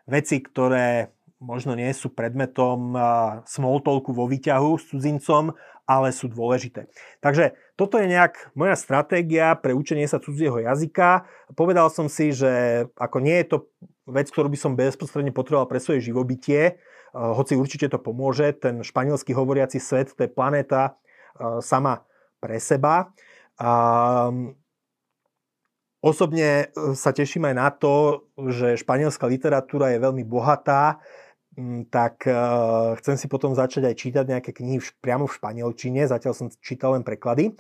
veci, 0.08 0.40
ktoré 0.40 1.12
možno 1.42 1.74
nie 1.74 1.90
sú 1.92 2.14
predmetom 2.14 2.94
uh, 2.94 3.02
small 3.50 3.82
talku 3.82 4.14
vo 4.14 4.30
výťahu 4.30 4.78
s 4.78 4.94
cudzincom, 4.94 5.58
ale 5.90 6.14
sú 6.14 6.30
dôležité. 6.30 6.88
Takže 7.20 7.58
toto 7.76 7.98
je 7.98 8.08
nejak 8.08 8.54
moja 8.56 8.78
stratégia 8.78 9.58
pre 9.58 9.74
učenie 9.74 10.06
sa 10.06 10.22
cudzieho 10.22 10.62
jazyka. 10.62 11.26
Povedal 11.58 11.90
som 11.90 12.08
si, 12.08 12.32
že 12.32 12.86
ako 12.96 13.18
nie 13.20 13.42
je 13.42 13.46
to 13.52 13.58
vec, 14.08 14.30
ktorú 14.30 14.48
by 14.54 14.60
som 14.62 14.78
bezprostredne 14.78 15.34
potreboval 15.36 15.68
pre 15.68 15.84
svoje 15.84 16.06
živobytie, 16.06 16.80
hoci 17.12 17.60
určite 17.60 17.92
to 17.92 18.00
pomôže. 18.00 18.56
Ten 18.56 18.88
španielský 18.88 19.36
hovoriaci 19.36 19.84
svet, 19.84 20.16
to 20.16 20.24
je 20.24 20.32
planéta 20.32 20.96
sama 21.60 22.08
pre 22.40 22.56
seba. 22.62 23.12
Osobne 26.00 26.72
sa 26.96 27.12
teším 27.12 27.52
aj 27.52 27.56
na 27.58 27.68
to, 27.68 28.26
že 28.48 28.80
španielská 28.80 29.28
literatúra 29.28 29.92
je 29.92 30.00
veľmi 30.00 30.24
bohatá 30.24 31.04
tak 31.92 32.24
uh, 32.32 32.96
chcem 33.04 33.20
si 33.20 33.28
potom 33.28 33.52
začať 33.52 33.92
aj 33.92 33.96
čítať 34.00 34.26
nejaké 34.28 34.56
knihy 34.56 34.80
priamo 35.04 35.28
v 35.28 35.36
španielčine, 35.36 36.08
zatiaľ 36.08 36.34
som 36.36 36.48
čítal 36.64 36.96
len 36.96 37.04
preklady. 37.04 37.52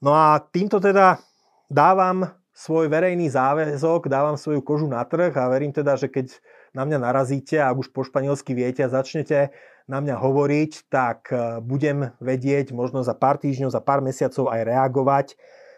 No 0.00 0.16
a 0.16 0.40
týmto 0.40 0.80
teda 0.80 1.20
dávam 1.68 2.32
svoj 2.56 2.88
verejný 2.88 3.28
záväzok, 3.28 4.08
dávam 4.08 4.40
svoju 4.40 4.64
kožu 4.64 4.88
na 4.88 5.04
trh 5.04 5.36
a 5.36 5.52
verím 5.52 5.76
teda, 5.76 6.00
že 6.00 6.08
keď 6.08 6.32
na 6.72 6.88
mňa 6.88 6.98
narazíte 7.04 7.60
a 7.60 7.76
už 7.76 7.92
po 7.92 8.08
španielsky 8.08 8.56
viete 8.56 8.80
a 8.80 8.92
začnete 8.92 9.52
na 9.84 10.00
mňa 10.00 10.16
hovoriť, 10.16 10.88
tak 10.88 11.28
uh, 11.28 11.60
budem 11.60 12.16
vedieť 12.24 12.72
možno 12.72 13.04
za 13.04 13.12
pár 13.12 13.36
týždňov, 13.36 13.68
za 13.68 13.84
pár 13.84 14.00
mesiacov 14.00 14.48
aj 14.48 14.64
reagovať. 14.64 15.26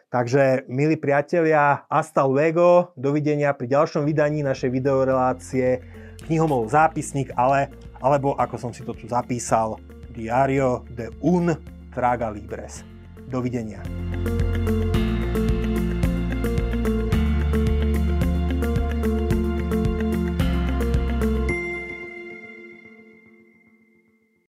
Takže, 0.08 0.64
milí 0.72 0.96
priatelia, 0.96 1.84
hasta 1.84 2.24
luego, 2.24 2.96
dovidenia 2.96 3.52
pri 3.52 3.68
ďalšom 3.68 4.08
vydaní 4.08 4.40
našej 4.40 4.72
videorelácie 4.72 5.84
knihomol 6.24 6.64
zápisník, 6.64 7.36
ale, 7.36 7.68
alebo 8.00 8.32
ako 8.40 8.56
som 8.56 8.72
si 8.72 8.88
to 8.88 8.96
tu 8.96 9.04
zapísal, 9.04 9.76
Diario 10.08 10.88
de 10.96 11.12
un 11.20 11.52
Traga 11.92 12.32
Libres. 12.32 12.88
Dovidenia. 13.28 13.84